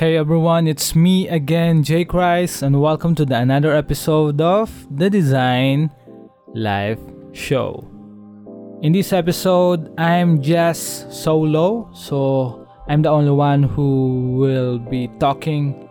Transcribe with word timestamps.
Hey 0.00 0.16
everyone, 0.16 0.66
it's 0.66 0.96
me 0.96 1.28
again, 1.28 1.84
Jaychrist, 1.84 2.62
and 2.62 2.80
welcome 2.80 3.14
to 3.16 3.26
the 3.26 3.36
another 3.36 3.76
episode 3.76 4.40
of 4.40 4.72
the 4.90 5.10
Design 5.10 5.90
Life 6.54 6.98
Show. 7.32 7.84
In 8.80 8.94
this 8.94 9.12
episode, 9.12 9.92
I'm 10.00 10.40
just 10.40 11.12
solo, 11.12 11.90
so 11.92 12.66
I'm 12.88 13.02
the 13.02 13.10
only 13.10 13.30
one 13.30 13.62
who 13.62 14.38
will 14.38 14.78
be 14.78 15.08
talking 15.20 15.86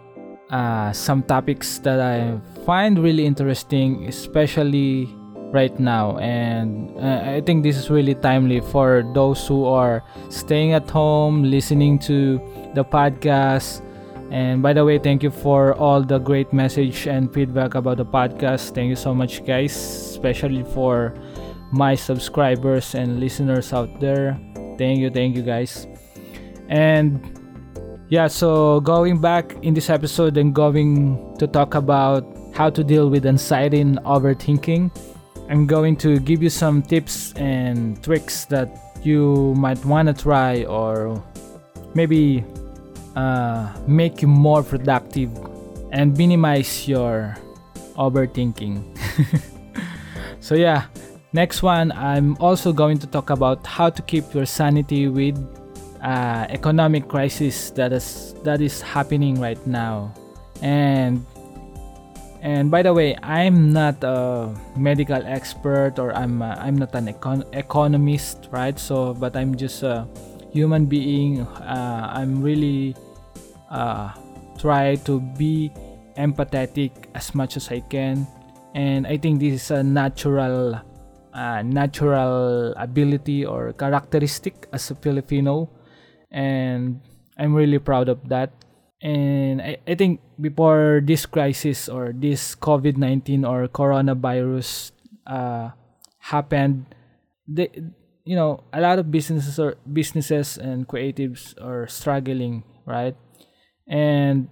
uh, 0.49 0.91
some 0.91 1.21
topics 1.21 1.77
that 1.85 1.99
I 1.99 2.41
find 2.65 2.97
really 2.97 3.27
interesting, 3.27 4.07
especially 4.07 5.05
right 5.53 5.79
now. 5.79 6.17
And 6.17 6.97
uh, 6.97 7.29
I 7.29 7.41
think 7.41 7.61
this 7.61 7.77
is 7.77 7.91
really 7.91 8.15
timely 8.15 8.61
for 8.61 9.03
those 9.13 9.45
who 9.45 9.65
are 9.65 10.03
staying 10.29 10.73
at 10.73 10.89
home, 10.89 11.43
listening 11.43 11.99
to 12.09 12.41
the 12.73 12.83
podcast 12.83 13.83
and 14.31 14.61
by 14.61 14.73
the 14.73 14.85
way, 14.85 14.99
thank 14.99 15.23
you 15.23 15.31
for 15.31 15.73
all 15.75 16.03
the 16.03 16.19
great 16.19 16.53
message 16.53 17.07
and 17.07 17.33
feedback 17.33 17.75
about 17.75 17.97
the 17.97 18.05
podcast. 18.05 18.75
Thank 18.75 18.89
you 18.89 18.95
so 18.95 19.13
much, 19.13 19.45
guys, 19.45 19.75
especially 19.75 20.63
for 20.63 21.13
my 21.71 21.95
subscribers 21.95 22.95
and 22.95 23.19
listeners 23.19 23.73
out 23.73 23.99
there. 23.99 24.39
Thank 24.77 24.99
you, 24.99 25.09
thank 25.09 25.35
you, 25.35 25.41
guys. 25.41 25.87
And 26.69 27.19
yeah, 28.09 28.27
so 28.27 28.79
going 28.81 29.19
back 29.19 29.55
in 29.61 29.73
this 29.73 29.89
episode 29.89 30.37
and 30.37 30.53
going 30.53 31.35
to 31.37 31.47
talk 31.47 31.75
about 31.75 32.25
how 32.53 32.69
to 32.69 32.83
deal 32.83 33.09
with 33.09 33.25
anxiety 33.25 33.81
and 33.81 33.97
overthinking, 33.99 34.91
I'm 35.49 35.65
going 35.65 35.95
to 35.97 36.19
give 36.19 36.43
you 36.43 36.49
some 36.49 36.81
tips 36.81 37.33
and 37.33 38.01
tricks 38.03 38.45
that 38.45 38.69
you 39.03 39.53
might 39.57 39.83
want 39.85 40.07
to 40.07 40.13
try 40.13 40.63
or 40.65 41.23
maybe 41.95 42.45
uh, 43.19 43.67
make 43.87 44.21
you 44.21 44.27
more 44.27 44.63
productive 44.63 45.29
and 45.91 46.17
minimize 46.17 46.87
your 46.87 47.35
overthinking. 47.97 48.79
so, 50.39 50.55
yeah, 50.55 50.85
next 51.33 51.61
one, 51.61 51.91
I'm 51.91 52.37
also 52.39 52.71
going 52.71 52.97
to 52.99 53.07
talk 53.07 53.29
about 53.29 53.65
how 53.67 53.89
to 53.89 54.01
keep 54.03 54.33
your 54.33 54.45
sanity 54.45 55.07
with 55.07 55.35
uh, 56.01 56.47
economic 56.49 57.09
crisis 57.09 57.71
that 57.71 57.91
is 57.91 58.33
that 58.43 58.61
is 58.61 58.79
happening 58.79 59.35
right 59.39 59.59
now. 59.67 60.13
And 60.61 61.25
and 62.41 62.71
by 62.71 62.81
the 62.81 62.93
way 62.93 63.17
i'm 63.21 63.73
not 63.73 64.01
a 64.01 64.47
medical 64.77 65.19
expert 65.27 65.99
or 65.99 66.15
i'm 66.15 66.41
uh, 66.41 66.55
i'm 66.63 66.79
not 66.79 66.95
an 66.95 67.11
econ- 67.11 67.43
economist 67.51 68.47
right? 68.49 68.79
So 68.79 69.13
but 69.13 69.35
i'm 69.35 69.59
just 69.59 69.83
a 69.83 70.07
human 70.53 70.85
being. 70.85 71.41
Uh, 71.41 72.07
i'm 72.15 72.41
really 72.41 72.95
uh, 73.69 74.13
try 74.57 74.95
to 75.05 75.19
be 75.37 75.71
empathetic 76.17 76.91
as 77.15 77.33
much 77.33 77.57
as 77.57 77.71
I 77.71 77.79
can. 77.79 78.27
And 78.75 79.07
I 79.07 79.17
think 79.17 79.39
this 79.39 79.63
is 79.63 79.71
a 79.71 79.83
natural 79.83 80.81
uh, 81.33 81.61
natural 81.61 82.73
ability 82.77 83.45
or 83.45 83.73
characteristic 83.73 84.67
as 84.73 84.91
a 84.91 84.95
Filipino. 84.95 85.69
And 86.31 87.01
I'm 87.37 87.53
really 87.53 87.79
proud 87.79 88.09
of 88.09 88.27
that. 88.29 88.51
And 89.01 89.61
I, 89.61 89.77
I 89.87 89.95
think 89.95 90.19
before 90.41 91.01
this 91.03 91.25
crisis 91.25 91.87
or 91.87 92.11
this 92.13 92.53
COVID-19 92.55 93.47
or 93.47 93.67
coronavirus 93.69 94.91
uh, 95.25 95.69
happened 96.19 96.85
they 97.49 97.69
you 98.23 98.35
know 98.35 98.63
a 98.71 98.79
lot 98.79 98.99
of 98.99 99.09
businesses 99.09 99.57
or 99.57 99.75
businesses 99.91 100.57
and 100.57 100.87
creatives 100.87 101.57
are 101.57 101.87
struggling 101.87 102.63
right 102.85 103.17
and 103.89 104.47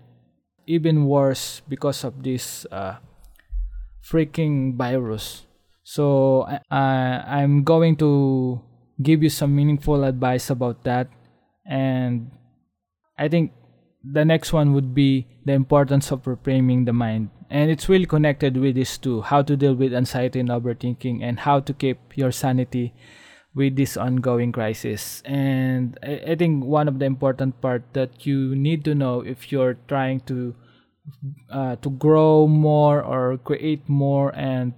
even 0.66 1.06
worse 1.06 1.62
because 1.70 2.04
of 2.04 2.24
this 2.24 2.66
uh, 2.72 2.98
freaking 4.04 4.76
virus. 4.76 5.46
So 5.84 6.42
uh, 6.42 6.58
I'm 6.70 7.64
going 7.64 7.96
to 7.98 8.60
give 9.02 9.24
you 9.24 9.30
some 9.30 9.56
meaningful 9.56 10.04
advice 10.04 10.50
about 10.50 10.84
that, 10.84 11.08
and 11.66 12.32
I 13.18 13.30
think 13.30 13.54
the 14.04 14.26
next 14.26 14.52
one 14.52 14.74
would 14.74 14.94
be 14.94 15.28
the 15.46 15.54
importance 15.54 16.12
of 16.12 16.24
reframing 16.24 16.86
the 16.86 16.94
mind. 16.94 17.30
And 17.50 17.72
it's 17.72 17.88
really 17.88 18.06
connected 18.06 18.58
with 18.58 18.76
this 18.76 18.98
too 18.98 19.22
how 19.22 19.42
to 19.44 19.56
deal 19.56 19.74
with 19.74 19.94
anxiety 19.94 20.42
and 20.42 20.50
overthinking, 20.50 21.24
and 21.24 21.40
how 21.40 21.62
to 21.62 21.74
keep 21.74 22.18
your 22.18 22.32
sanity 22.32 22.94
with 23.58 23.76
this 23.76 23.98
ongoing 23.98 24.52
crisis. 24.52 25.24
And 25.26 25.98
I, 26.04 26.22
I 26.32 26.36
think 26.36 26.64
one 26.64 26.88
of 26.88 27.00
the 27.00 27.06
important 27.06 27.60
part 27.60 27.82
that 27.94 28.26
you 28.26 28.56
need 28.56 28.86
to 28.86 28.94
know 28.94 29.22
if 29.22 29.52
you're 29.52 29.78
trying 29.90 30.22
to 30.30 30.54
uh, 31.50 31.76
to 31.78 31.90
grow 31.90 32.48
more 32.48 33.02
or 33.02 33.38
create 33.40 33.90
more 33.90 34.30
and 34.36 34.74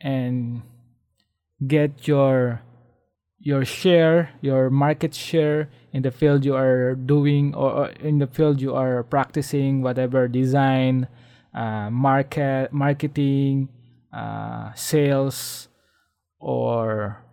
and 0.00 0.62
get 1.66 2.06
your 2.06 2.60
your 3.38 3.64
share 3.64 4.34
your 4.42 4.68
market 4.68 5.14
share 5.14 5.70
in 5.92 6.02
the 6.02 6.10
field 6.10 6.44
you 6.44 6.54
are 6.54 6.96
doing 6.96 7.54
or 7.54 7.88
in 8.02 8.18
the 8.18 8.26
field 8.26 8.60
you 8.60 8.74
are 8.74 9.04
practicing 9.04 9.80
whatever 9.80 10.26
design 10.26 11.06
uh, 11.54 11.88
market 11.88 12.72
marketing 12.72 13.68
uh, 14.12 14.74
sales 14.74 15.68
or 16.40 17.23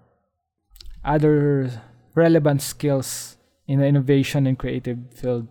other 1.04 1.70
relevant 2.16 2.62
skills 2.62 3.38
in 3.68 3.80
the 3.80 3.86
innovation 3.86 4.48
and 4.48 4.58
creative 4.58 4.98
field. 5.14 5.48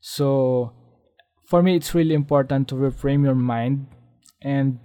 So, 0.00 0.72
for 1.46 1.62
me, 1.62 1.76
it's 1.76 1.94
really 1.94 2.14
important 2.14 2.68
to 2.68 2.74
reframe 2.74 3.24
your 3.24 3.34
mind 3.34 3.86
and 4.42 4.78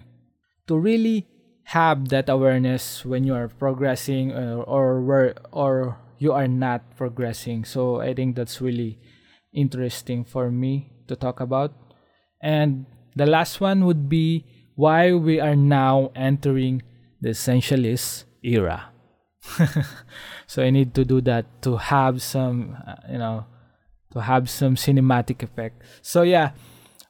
to 0.68 0.78
really 0.78 1.28
have 1.66 2.10
that 2.10 2.30
awareness 2.30 3.06
when 3.06 3.24
you 3.24 3.34
are 3.34 3.48
progressing 3.48 4.32
or, 4.32 4.64
or 4.64 5.02
where 5.02 5.36
or 5.52 5.98
you 6.18 6.34
are 6.34 6.48
not 6.48 6.96
progressing. 6.96 7.66
So, 7.66 8.02
I 8.02 8.14
think 8.14 8.36
that's 8.36 8.62
really 8.62 9.00
interesting 9.54 10.24
for 10.24 10.52
me 10.52 10.92
to 11.08 11.16
talk 11.16 11.40
about. 11.40 11.74
And 12.42 12.86
the 13.16 13.26
last 13.26 13.60
one 13.60 13.86
would 13.86 14.10
be 14.10 14.46
why 14.76 15.14
we 15.14 15.40
are 15.40 15.56
now 15.56 16.12
entering 16.16 16.82
the 17.20 17.30
essentialist 17.30 18.24
era. 18.42 18.91
so 20.48 20.64
I 20.64 20.70
need 20.70 20.94
to 20.96 21.06
do 21.06 21.22
that 21.22 21.46
to 21.64 21.78
have 21.78 22.22
some, 22.22 22.78
uh, 22.86 22.96
you 23.12 23.18
know, 23.18 23.46
to 24.14 24.22
have 24.22 24.50
some 24.50 24.76
cinematic 24.76 25.44
effect. 25.44 25.82
So 26.02 26.22
yeah, 26.22 26.52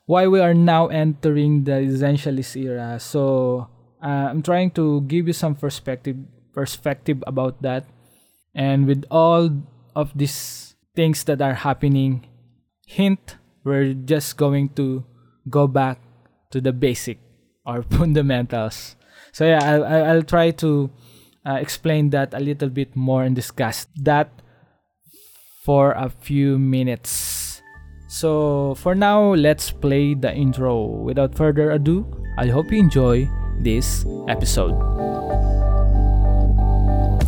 why 0.05 0.27
we 0.27 0.39
are 0.39 0.53
now 0.53 0.87
entering 0.87 1.63
the 1.63 1.83
essentialist 1.83 2.55
era. 2.55 2.99
So 2.99 3.67
uh, 4.03 4.29
I'm 4.29 4.41
trying 4.41 4.71
to 4.71 5.01
give 5.01 5.27
you 5.27 5.33
some 5.33 5.55
perspective 5.55 6.17
perspective 6.53 7.23
about 7.27 7.61
that, 7.61 7.85
and 8.53 8.85
with 8.85 9.05
all 9.09 9.49
of 9.95 10.11
these 10.15 10.75
things 10.95 11.23
that 11.25 11.41
are 11.41 11.53
happening, 11.53 12.27
hint 12.85 13.37
we're 13.63 13.93
just 13.93 14.37
going 14.37 14.69
to 14.69 15.05
go 15.49 15.67
back 15.67 15.99
to 16.49 16.61
the 16.61 16.73
basic 16.73 17.19
or 17.65 17.83
fundamentals. 17.89 18.95
So 19.31 19.45
yeah, 19.45 19.63
I'll, 19.63 19.85
I'll 19.85 20.23
try 20.23 20.51
to 20.65 20.89
uh, 21.45 21.57
explain 21.61 22.09
that 22.11 22.33
a 22.33 22.39
little 22.39 22.69
bit 22.69 22.95
more 22.95 23.23
and 23.23 23.35
discuss 23.35 23.87
that 24.01 24.29
for 25.63 25.91
a 25.93 26.09
few 26.09 26.57
minutes. 26.57 27.61
So, 28.09 28.75
for 28.75 28.93
now, 28.93 29.33
let's 29.33 29.71
play 29.71 30.13
the 30.13 30.33
intro. 30.33 30.85
Without 30.85 31.33
further 31.33 31.71
ado, 31.71 32.05
I 32.37 32.47
hope 32.47 32.71
you 32.71 32.79
enjoy 32.79 33.29
this 33.63 34.05
episode. 34.27 34.75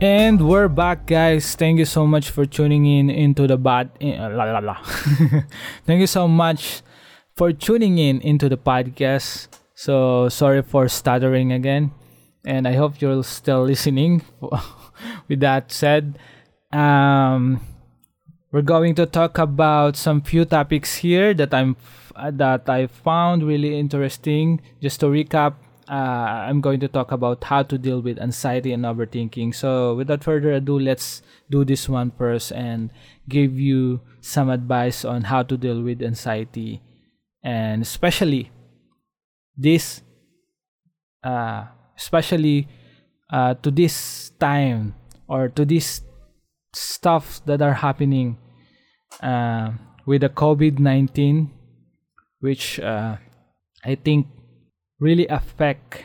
And 0.00 0.46
we're 0.46 0.68
back, 0.68 1.06
guys. 1.06 1.56
Thank 1.56 1.80
you 1.80 1.84
so 1.84 2.06
much 2.06 2.30
for 2.30 2.46
tuning 2.46 2.86
in 2.86 3.10
into 3.10 3.48
the 3.48 3.58
bad. 3.58 3.90
Uh, 4.00 4.30
la, 4.30 4.44
la, 4.44 4.60
la. 4.60 4.78
Thank 5.86 5.98
you 5.98 6.06
so 6.06 6.28
much 6.28 6.82
for 7.34 7.52
tuning 7.52 7.98
in 7.98 8.20
into 8.20 8.48
the 8.48 8.56
podcast. 8.56 9.48
So 9.74 10.28
sorry 10.28 10.62
for 10.62 10.86
stuttering 10.86 11.50
again, 11.50 11.90
and 12.46 12.68
I 12.68 12.74
hope 12.74 13.02
you're 13.02 13.24
still 13.24 13.64
listening. 13.64 14.22
With 15.28 15.40
that 15.40 15.72
said, 15.72 16.16
um, 16.70 17.60
we're 18.52 18.62
going 18.62 18.94
to 19.02 19.06
talk 19.06 19.36
about 19.38 19.96
some 19.96 20.22
few 20.22 20.44
topics 20.44 21.02
here 21.02 21.34
that 21.34 21.52
I'm 21.52 21.74
that 22.14 22.68
I 22.70 22.86
found 22.86 23.42
really 23.42 23.76
interesting. 23.76 24.62
Just 24.80 25.00
to 25.00 25.06
recap, 25.06 25.54
uh, 25.88 26.44
I'm 26.48 26.60
going 26.60 26.80
to 26.80 26.88
talk 26.88 27.12
about 27.12 27.44
how 27.44 27.62
to 27.62 27.78
deal 27.78 28.00
with 28.00 28.18
anxiety 28.18 28.72
and 28.72 28.84
overthinking. 28.84 29.54
So, 29.54 29.94
without 29.94 30.22
further 30.22 30.52
ado, 30.52 30.78
let's 30.78 31.22
do 31.50 31.64
this 31.64 31.88
one 31.88 32.12
first 32.12 32.52
and 32.52 32.90
give 33.28 33.58
you 33.58 34.00
some 34.20 34.50
advice 34.50 35.04
on 35.04 35.22
how 35.22 35.42
to 35.42 35.56
deal 35.56 35.82
with 35.82 36.02
anxiety 36.02 36.82
and 37.42 37.82
especially 37.82 38.50
this 39.56 40.02
uh, 41.24 41.64
especially 41.96 42.68
uh, 43.30 43.54
to 43.54 43.70
this 43.70 44.30
time 44.38 44.94
or 45.28 45.48
to 45.48 45.64
this 45.64 46.02
stuff 46.74 47.40
that 47.46 47.62
are 47.62 47.74
happening 47.74 48.36
uh, 49.22 49.72
with 50.06 50.20
the 50.20 50.28
covid-19 50.28 51.50
which 52.40 52.78
uh, 52.80 53.16
i 53.84 53.94
think 53.94 54.26
really 55.00 55.26
affect 55.28 56.04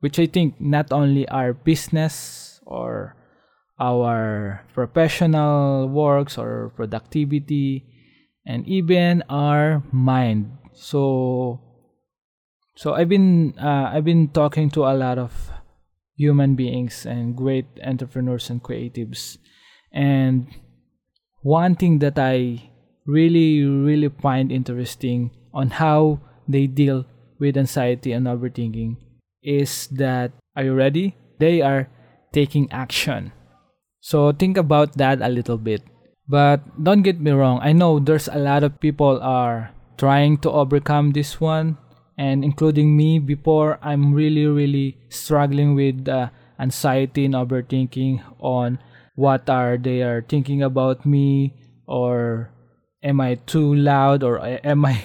which 0.00 0.18
i 0.18 0.26
think 0.26 0.60
not 0.60 0.92
only 0.92 1.26
our 1.28 1.52
business 1.52 2.60
or 2.66 3.16
our 3.78 4.62
professional 4.72 5.88
works 5.88 6.38
or 6.38 6.70
productivity 6.76 7.84
and 8.46 8.66
even 8.68 9.22
our 9.28 9.82
mind. 9.90 10.58
So 10.74 11.60
so 12.76 12.94
i've 12.94 13.08
been 13.08 13.54
uh, 13.58 13.90
i've 13.92 14.04
been 14.04 14.28
talking 14.28 14.68
to 14.70 14.82
a 14.84 14.94
lot 14.94 15.18
of 15.18 15.50
human 16.16 16.54
beings 16.54 17.06
and 17.06 17.36
great 17.36 17.66
entrepreneurs 17.82 18.50
and 18.50 18.62
creatives. 18.62 19.38
And 19.92 20.48
one 21.42 21.74
thing 21.74 21.98
that 22.00 22.18
i 22.18 22.70
really 23.06 23.62
really 23.62 24.08
find 24.08 24.50
interesting 24.50 25.30
on 25.52 25.70
how 25.70 26.20
they 26.48 26.66
deal 26.66 27.04
with 27.38 27.56
anxiety 27.56 28.12
and 28.12 28.26
overthinking 28.26 28.96
is 29.42 29.86
that 29.88 30.32
are 30.56 30.64
you 30.64 30.74
ready? 30.74 31.16
They 31.38 31.60
are 31.60 31.88
taking 32.32 32.70
action. 32.70 33.32
So 34.00 34.32
think 34.32 34.56
about 34.56 34.96
that 34.98 35.20
a 35.20 35.28
little 35.28 35.58
bit. 35.58 35.82
But 36.28 36.64
don't 36.82 37.02
get 37.02 37.20
me 37.20 37.32
wrong 37.32 37.60
i 37.62 37.72
know 37.72 37.98
there's 37.98 38.28
a 38.28 38.40
lot 38.40 38.64
of 38.64 38.80
people 38.80 39.20
are 39.20 39.70
trying 39.98 40.38
to 40.38 40.50
overcome 40.50 41.12
this 41.12 41.40
one 41.40 41.76
and 42.16 42.44
including 42.44 42.96
me 42.96 43.18
before 43.18 43.78
i'm 43.82 44.14
really 44.14 44.46
really 44.46 44.96
struggling 45.10 45.74
with 45.74 46.08
uh, 46.08 46.28
anxiety 46.58 47.24
and 47.24 47.34
overthinking 47.34 48.24
on 48.40 48.78
what 49.16 49.48
are 49.50 49.76
they 49.76 50.02
are 50.02 50.22
thinking 50.22 50.62
about 50.62 51.04
me 51.04 51.52
or 51.86 52.50
am 53.02 53.20
i 53.20 53.34
too 53.46 53.74
loud 53.74 54.22
or 54.22 54.40
am 54.64 54.84
i 54.84 55.04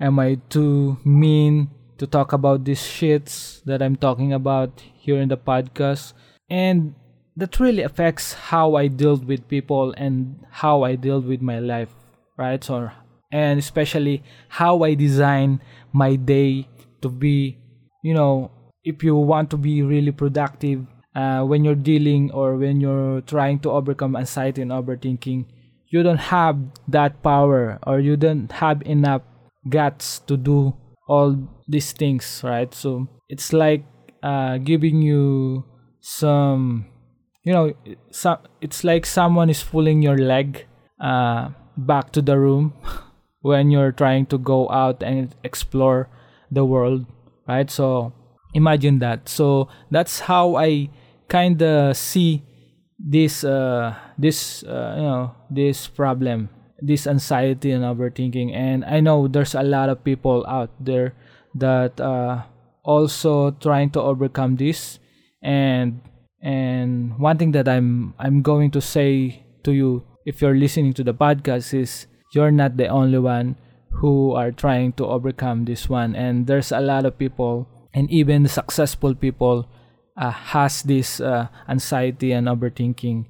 am 0.00 0.18
i 0.18 0.36
too 0.48 0.98
mean 1.04 1.68
to 1.98 2.06
talk 2.06 2.32
about 2.32 2.64
these 2.64 2.80
shits 2.80 3.62
that 3.64 3.82
i'm 3.82 3.96
talking 3.96 4.32
about 4.32 4.82
here 4.94 5.20
in 5.20 5.28
the 5.28 5.36
podcast? 5.36 6.12
And 6.50 6.94
that 7.36 7.58
really 7.60 7.82
affects 7.82 8.32
how 8.32 8.76
i 8.76 8.86
deal 8.86 9.16
with 9.16 9.48
people 9.48 9.92
and 9.96 10.44
how 10.50 10.82
i 10.82 10.94
deal 10.94 11.20
with 11.20 11.42
my 11.42 11.58
life 11.58 11.90
right 12.38 12.62
so 12.62 12.90
and 13.32 13.58
especially 13.58 14.22
how 14.48 14.82
I 14.82 14.94
design 14.94 15.60
my 15.92 16.16
day 16.16 16.68
to 17.02 17.08
be, 17.08 17.58
you 18.02 18.14
know, 18.14 18.50
if 18.84 19.02
you 19.02 19.16
want 19.16 19.50
to 19.50 19.56
be 19.56 19.82
really 19.82 20.12
productive 20.12 20.86
uh, 21.14 21.42
when 21.42 21.64
you're 21.64 21.74
dealing 21.74 22.30
or 22.30 22.56
when 22.56 22.80
you're 22.80 23.20
trying 23.22 23.58
to 23.60 23.70
overcome 23.70 24.16
anxiety 24.16 24.62
and 24.62 24.70
overthinking, 24.70 25.46
you 25.88 26.02
don't 26.02 26.18
have 26.32 26.58
that 26.88 27.22
power 27.22 27.78
or 27.86 28.00
you 28.00 28.16
don't 28.16 28.50
have 28.52 28.82
enough 28.82 29.22
guts 29.68 30.20
to 30.20 30.36
do 30.36 30.74
all 31.08 31.36
these 31.68 31.92
things, 31.92 32.40
right? 32.44 32.72
So 32.74 33.08
it's 33.28 33.52
like 33.52 33.84
uh, 34.22 34.58
giving 34.58 35.02
you 35.02 35.64
some, 36.00 36.86
you 37.44 37.52
know, 37.52 37.72
some, 38.10 38.38
it's 38.60 38.84
like 38.84 39.06
someone 39.06 39.50
is 39.50 39.62
pulling 39.62 40.02
your 40.02 40.18
leg 40.18 40.66
uh, 41.00 41.50
back 41.76 42.12
to 42.12 42.22
the 42.22 42.38
room. 42.38 42.72
when 43.46 43.70
you're 43.70 43.92
trying 43.92 44.26
to 44.26 44.36
go 44.38 44.68
out 44.70 45.04
and 45.04 45.32
explore 45.44 46.10
the 46.50 46.64
world, 46.64 47.06
right? 47.46 47.70
So 47.70 48.12
imagine 48.54 48.98
that. 48.98 49.28
So 49.28 49.68
that's 49.88 50.18
how 50.26 50.56
I 50.56 50.90
kind 51.28 51.62
of 51.62 51.96
see 51.96 52.42
this 52.98 53.44
uh 53.44 53.94
this 54.16 54.64
uh, 54.64 54.94
you 54.96 55.02
know 55.02 55.34
this 55.50 55.86
problem 55.86 56.48
this 56.80 57.06
anxiety 57.06 57.70
and 57.72 57.84
overthinking. 57.84 58.52
And 58.54 58.84
i 58.84 59.00
know 59.00 59.28
there's 59.28 59.54
a 59.54 59.62
lot 59.62 59.88
of 59.88 60.04
people 60.04 60.44
out 60.48 60.70
there 60.80 61.14
that 61.54 62.00
uh 62.00 62.42
also 62.84 63.50
trying 63.58 63.90
to 63.90 64.00
overcome 64.00 64.56
this. 64.56 64.98
And 65.42 66.00
and 66.42 67.18
one 67.18 67.38
thing 67.38 67.52
that 67.52 67.66
i'm 67.66 68.14
i'm 68.18 68.42
going 68.42 68.70
to 68.70 68.80
say 68.80 69.42
to 69.64 69.72
you 69.72 70.04
if 70.26 70.42
you're 70.42 70.54
listening 70.54 70.92
to 70.92 71.02
the 71.02 71.14
podcast 71.14 71.72
is 71.72 72.06
you're 72.34 72.50
not 72.50 72.76
the 72.76 72.88
only 72.88 73.18
one 73.18 73.56
who 74.00 74.32
are 74.32 74.52
trying 74.52 74.92
to 74.92 75.06
overcome 75.06 75.64
this 75.64 75.88
one. 75.88 76.14
And 76.14 76.46
there's 76.46 76.72
a 76.72 76.80
lot 76.80 77.06
of 77.06 77.18
people 77.18 77.68
and 77.94 78.10
even 78.10 78.46
successful 78.46 79.14
people 79.14 79.68
uh, 80.16 80.30
has 80.30 80.82
this 80.82 81.20
uh, 81.20 81.48
anxiety 81.68 82.32
and 82.32 82.46
overthinking 82.46 83.24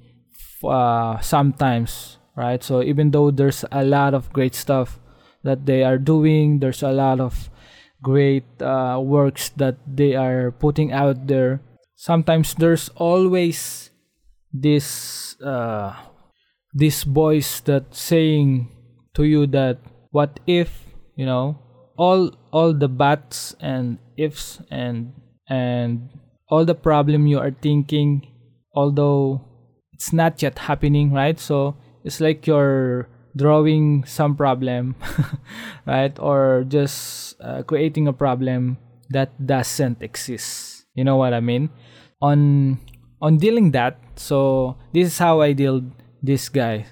uh, 0.65 1.21
sometimes 1.21 2.19
right? 2.37 2.63
So 2.63 2.83
even 2.83 3.11
though 3.11 3.31
there's 3.31 3.65
a 3.73 3.85
lot 3.85 4.15
of 4.15 4.33
great 4.33 4.55
stuff 4.55 5.01
that 5.47 5.65
they 5.65 5.83
are 5.83 5.97
doing 5.97 6.59
there's 6.59 6.83
a 6.83 6.93
lot 6.93 7.21
of 7.21 7.49
great 8.03 8.45
uh, 8.61 9.01
works 9.01 9.49
that 9.57 9.79
they 9.87 10.15
are 10.15 10.51
putting 10.51 10.93
out 10.93 11.27
there 11.27 11.63
sometimes 11.95 12.55
there's 12.55 12.91
always 12.97 13.91
this 14.53 15.41
uh, 15.41 15.95
this 16.75 17.05
voice 17.05 17.61
that 17.61 17.95
saying 17.95 18.69
to 19.15 19.25
you 19.25 19.47
that 19.47 19.79
what 20.11 20.39
if 20.47 20.85
you 21.15 21.25
know 21.25 21.57
all 21.97 22.31
all 22.53 22.75
the 22.75 22.89
buts 22.89 23.57
and 23.61 23.99
ifs 24.19 24.61
and 24.71 25.13
and 25.49 26.11
all 26.51 26.65
the 26.65 26.75
problem 26.75 27.27
you 27.27 27.39
are 27.39 27.55
thinking 27.63 28.27
although 28.75 29.41
it's 29.93 30.13
not 30.13 30.43
yet 30.43 30.59
happening 30.69 31.13
right? 31.13 31.41
So 31.41 31.77
it's 32.07 32.23
like 32.23 32.47
you're 32.47 33.11
drawing 33.35 34.07
some 34.07 34.39
problem 34.39 34.95
right? 35.87 36.17
Or 36.23 36.65
just 36.67 37.35
uh, 37.43 37.63
creating 37.67 38.07
a 38.07 38.15
problem 38.15 38.79
that 39.11 39.35
doesn't 39.45 40.01
exist. 40.03 40.87
You 40.95 41.05
know 41.05 41.17
what 41.17 41.35
i 41.35 41.41
mean? 41.41 41.69
On 42.23 42.79
on 43.21 43.37
dealing 43.37 43.73
that 43.73 43.99
so 44.17 44.77
this 44.93 45.09
is 45.09 45.19
how 45.19 45.41
i 45.41 45.53
deal 45.53 45.85
this 46.23 46.49
guy 46.49 46.85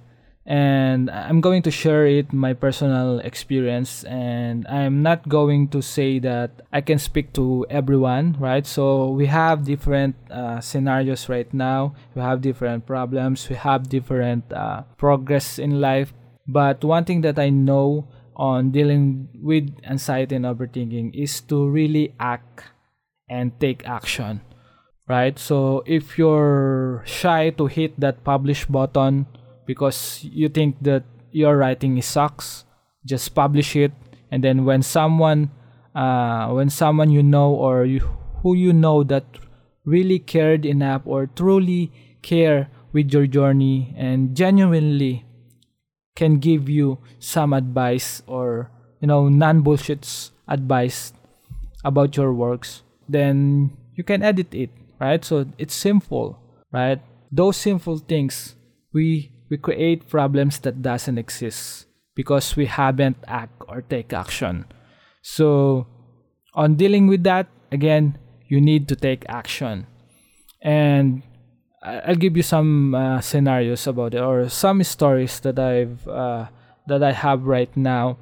and 0.46 1.10
I'm 1.10 1.40
going 1.40 1.62
to 1.62 1.70
share 1.70 2.06
it 2.06 2.32
my 2.32 2.52
personal 2.52 3.18
experience 3.20 4.04
and 4.04 4.66
I'm 4.68 5.02
not 5.02 5.26
going 5.28 5.68
to 5.68 5.80
say 5.80 6.18
that 6.18 6.60
I 6.70 6.82
can 6.82 6.98
speak 6.98 7.32
to 7.34 7.64
everyone 7.70 8.36
right? 8.38 8.66
So 8.66 9.08
we 9.08 9.26
have 9.26 9.64
different 9.64 10.16
uh, 10.30 10.60
scenarios 10.60 11.28
right 11.28 11.52
now. 11.54 11.94
We 12.14 12.20
have 12.20 12.42
different 12.42 12.86
problems. 12.86 13.48
We 13.48 13.56
have 13.56 13.88
different 13.88 14.52
uh, 14.52 14.82
progress 14.98 15.58
in 15.58 15.80
life. 15.80 16.12
But 16.46 16.84
one 16.84 17.04
thing 17.04 17.22
that 17.22 17.38
I 17.38 17.48
know 17.48 18.08
on 18.36 18.70
dealing 18.70 19.28
with 19.40 19.70
anxiety 19.84 20.36
and 20.36 20.44
overthinking 20.44 21.14
is 21.14 21.40
to 21.42 21.66
really 21.68 22.14
act 22.20 22.64
and 23.30 23.58
take 23.60 23.86
action 23.86 24.42
right? 25.08 25.38
So 25.38 25.82
if 25.86 26.16
you're 26.18 27.02
shy 27.04 27.50
to 27.50 27.66
hit 27.66 27.98
that 28.00 28.24
publish 28.24 28.64
button 28.64 29.26
because 29.66 30.25
you 30.25 30.49
think 30.49 30.76
that 30.83 31.04
your 31.33 31.56
writing 31.56 32.00
sucks 32.02 32.64
just 33.04 33.35
publish 33.35 33.76
it. 33.76 33.92
And 34.30 34.42
then 34.42 34.64
when 34.64 34.83
someone 34.83 35.50
uh, 35.94 36.49
when 36.50 36.71
someone 36.71 37.11
you 37.11 37.23
know 37.23 37.54
or 37.54 37.85
you, 37.85 38.00
who 38.42 38.54
you 38.54 38.73
know 38.73 39.04
that 39.04 39.25
really 39.85 40.18
cared 40.18 40.66
enough 40.66 41.02
or 41.04 41.26
truly 41.26 41.92
care 42.23 42.68
with 42.92 43.12
your 43.12 43.26
journey 43.26 43.94
and 43.97 44.35
genuinely 44.35 45.25
can 46.16 46.38
give 46.38 46.68
you 46.68 46.99
some 47.18 47.52
advice 47.52 48.23
or 48.26 48.71
you 49.00 49.06
know 49.06 49.28
non 49.28 49.61
bullshit 49.61 50.30
advice 50.49 51.12
about 51.85 52.16
your 52.16 52.33
works 52.33 52.83
then 53.09 53.71
you 53.94 54.02
can 54.02 54.23
edit 54.23 54.52
it 54.54 54.71
right? 55.00 55.25
So 55.25 55.47
it's 55.59 55.75
simple 55.75 56.38
right? 56.73 57.00
Those 57.30 57.56
simple 57.56 57.99
things 57.99 58.54
we 58.92 59.30
we 59.54 59.58
create 59.58 60.11
problems 60.11 60.58
that 60.58 60.82
doesn't 60.82 61.16
exist 61.16 61.87
because 62.16 62.56
we 62.56 62.66
haven't 62.66 63.16
act 63.28 63.54
or 63.68 63.82
take 63.82 64.12
action. 64.12 64.66
So 65.23 65.87
on 66.54 66.75
dealing 66.75 67.06
with 67.06 67.23
that, 67.23 67.46
again, 67.70 68.18
you 68.50 68.61
need 68.61 68.88
to 68.88 68.96
take 68.96 69.23
action. 69.28 69.87
And 70.61 71.23
I'll 71.84 72.18
give 72.18 72.37
you 72.37 72.42
some 72.42 72.96
uh, 72.96 73.20
scenarios 73.20 73.87
about 73.87 74.14
it 74.14 74.20
or 74.20 74.49
some 74.49 74.82
stories 74.82 75.38
that 75.46 75.58
I've 75.58 76.02
uh, 76.08 76.50
that 76.88 77.02
I 77.04 77.12
have 77.12 77.44
right 77.44 77.70
now, 77.76 78.16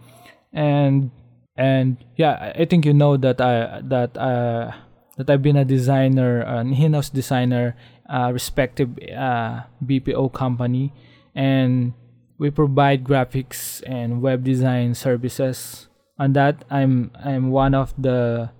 and 0.52 1.10
and 1.56 1.96
yeah, 2.16 2.52
I 2.58 2.66
think 2.66 2.84
you 2.84 2.92
know 2.92 3.16
that 3.16 3.40
I 3.40 3.80
that 3.86 4.18
uh, 4.18 4.72
that 5.16 5.30
I've 5.30 5.42
been 5.42 5.56
a 5.56 5.64
designer, 5.64 6.42
an 6.42 6.74
in-house 6.74 7.10
designer, 7.10 7.76
uh, 8.10 8.34
respective 8.34 8.90
uh, 9.14 9.62
BPO 9.78 10.32
company, 10.34 10.92
and 11.34 11.94
we 12.38 12.50
provide 12.50 13.04
graphics 13.04 13.82
and 13.86 14.22
web 14.22 14.44
design 14.44 14.94
services. 14.94 15.88
On 16.18 16.32
that, 16.34 16.64
I'm 16.70 17.10
I'm 17.18 17.50
one 17.50 17.74
of 17.74 17.94
the 17.96 18.50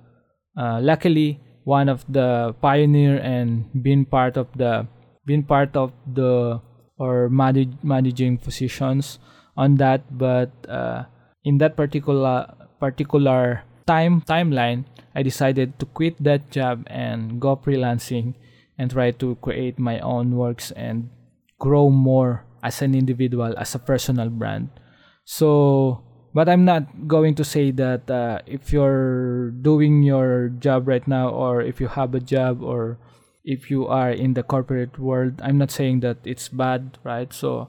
uh, 0.57 0.81
luckily 0.81 1.41
one 1.64 1.88
of 1.88 2.05
the 2.09 2.55
pioneer 2.61 3.19
and 3.19 3.71
been 3.83 4.05
part 4.05 4.37
of 4.37 4.49
the 4.57 4.87
been 5.26 5.43
part 5.43 5.76
of 5.76 5.93
the 6.07 6.61
or 6.99 7.29
manage, 7.29 7.73
managing 7.83 8.38
positions 8.38 9.19
on 9.57 9.76
that 9.76 10.02
but 10.19 10.50
uh, 10.69 11.05
in 11.45 11.59
that 11.59 11.76
particular 11.76 12.47
particular 12.81 13.62
time 13.87 14.21
timeline 14.23 14.85
i 15.14 15.23
decided 15.23 15.79
to 15.79 15.87
quit 15.87 16.17
that 16.23 16.50
job 16.50 16.83
and 16.87 17.41
go 17.41 17.57
freelancing 17.57 18.35
and 18.79 18.91
try 18.91 19.11
to 19.11 19.37
create 19.37 19.79
my 19.79 19.99
own 20.00 20.35
works 20.35 20.71
and 20.73 21.09
grow 21.59 21.91
more 21.91 22.45
as 22.62 22.83
an 22.83 22.95
individual 22.95 23.54
as 23.59 23.75
a 23.75 23.78
personal 23.78 24.28
brand. 24.28 24.71
So 25.25 26.02
but 26.35 26.49
i'm 26.49 26.64
not 26.64 27.07
going 27.07 27.35
to 27.35 27.45
say 27.45 27.71
that 27.71 28.11
uh, 28.11 28.40
if 28.47 28.73
you're 28.73 29.50
doing 29.61 30.02
your 30.02 30.49
job 30.59 30.88
right 30.88 31.07
now 31.07 31.28
or 31.28 31.61
if 31.61 31.81
you 31.81 31.88
have 31.88 32.14
a 32.14 32.21
job 32.21 32.62
or 32.62 32.99
if 33.45 33.71
you 33.71 33.87
are 33.87 34.11
in 34.11 34.35
the 34.35 34.42
corporate 34.42 34.99
world 34.99 35.40
i'm 35.42 35.59
not 35.59 35.71
saying 35.71 36.00
that 36.00 36.16
it's 36.25 36.49
bad 36.49 36.99
right? 37.04 37.33
So 37.33 37.69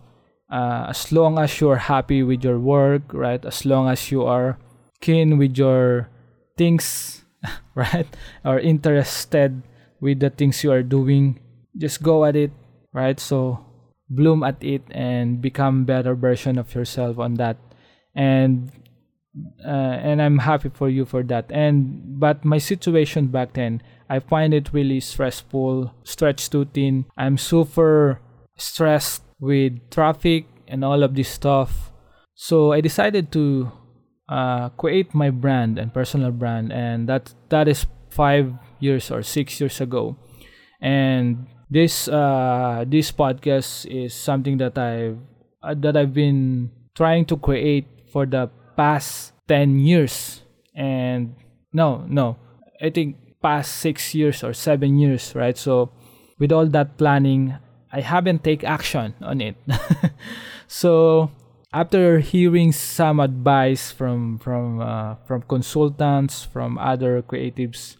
uh, 0.51 0.87
as 0.89 1.11
long 1.11 1.39
as 1.39 1.59
you're 1.59 1.89
happy 1.89 2.21
with 2.23 2.43
your 2.43 2.59
work 2.59 3.01
right? 3.11 3.43
As 3.43 3.65
long 3.65 3.89
as 3.89 4.11
you 4.11 4.23
are 4.23 4.57
keen 5.01 5.37
with 5.37 5.57
your 5.57 6.09
things 6.57 7.25
right? 7.75 8.07
Or 8.45 8.59
interested 8.59 9.63
with 9.99 10.19
the 10.19 10.29
things 10.29 10.63
you 10.63 10.71
are 10.71 10.83
doing 10.83 11.39
just 11.77 12.03
go 12.03 12.23
at 12.25 12.35
it 12.35 12.51
right? 12.93 13.19
So 13.19 13.65
bloom 14.09 14.43
at 14.43 14.63
it 14.63 14.83
and 14.91 15.41
become 15.41 15.85
better 15.85 16.15
version 16.15 16.57
of 16.57 16.73
yourself 16.75 17.19
on 17.19 17.35
that. 17.35 17.57
And 18.15 18.71
uh, 19.65 19.97
and 19.97 20.21
I'm 20.21 20.37
happy 20.37 20.69
for 20.69 20.89
you 20.89 21.05
for 21.05 21.23
that. 21.23 21.51
And 21.51 22.19
but 22.19 22.45
my 22.45 22.59
situation 22.59 23.27
back 23.27 23.53
then 23.53 23.81
I 24.09 24.19
find 24.19 24.53
it 24.53 24.73
really 24.73 24.99
stressful 24.99 25.93
stretched 26.03 26.51
too 26.51 26.65
thin. 26.65 27.05
I'm 27.17 27.37
super 27.37 28.21
stressed 28.57 29.23
with 29.39 29.89
traffic 29.89 30.45
and 30.67 30.85
all 30.85 31.01
of 31.01 31.15
this 31.15 31.29
stuff. 31.29 31.91
So 32.35 32.71
I 32.71 32.81
decided 32.81 33.31
to 33.33 33.71
uh, 34.29 34.69
create 34.69 35.13
my 35.13 35.29
brand 35.29 35.79
and 35.79 35.93
personal 35.93 36.31
brand 36.31 36.71
and 36.71 37.09
that 37.09 37.33
that 37.49 37.67
is 37.67 37.87
five 38.09 38.53
years 38.79 39.09
or 39.09 39.23
six 39.23 39.59
years 39.59 39.81
ago. 39.81 40.15
And 40.79 41.47
this 41.73 42.07
uh, 42.07 42.85
this 42.85 43.11
podcast 43.11 43.89
is 43.89 44.13
something 44.13 44.61
that 44.61 44.77
I've 44.77 45.17
uh, 45.65 45.73
that 45.81 45.97
I've 45.97 46.13
been 46.13 46.69
trying 46.93 47.25
to 47.33 47.37
create 47.37 47.89
for 48.13 48.29
the 48.29 48.53
past 48.77 49.33
10 49.49 49.79
years. 49.81 50.41
And 50.75 51.35
no 51.73 52.05
no 52.09 52.37
i 52.81 52.89
think 52.89 53.17
past 53.41 53.77
6 53.81 54.13
years 54.13 54.43
or 54.43 54.53
7 54.53 54.97
years 54.97 55.33
right? 55.33 55.57
So 55.57 55.89
with 56.37 56.51
all 56.51 56.65
that 56.69 56.97
planning 56.97 57.57
i 57.91 58.01
haven't 58.01 58.43
take 58.43 58.63
action 58.63 59.17
on 59.21 59.41
it. 59.41 59.57
So 60.67 61.29
after 61.73 62.17
hearing 62.17 62.71
some 62.71 63.19
advice 63.19 63.91
from 63.91 64.37
from 64.37 64.81
uh, 64.81 65.21
from 65.29 65.45
consultants 65.45 66.41
from 66.41 66.77
other 66.77 67.21
creatives 67.21 67.97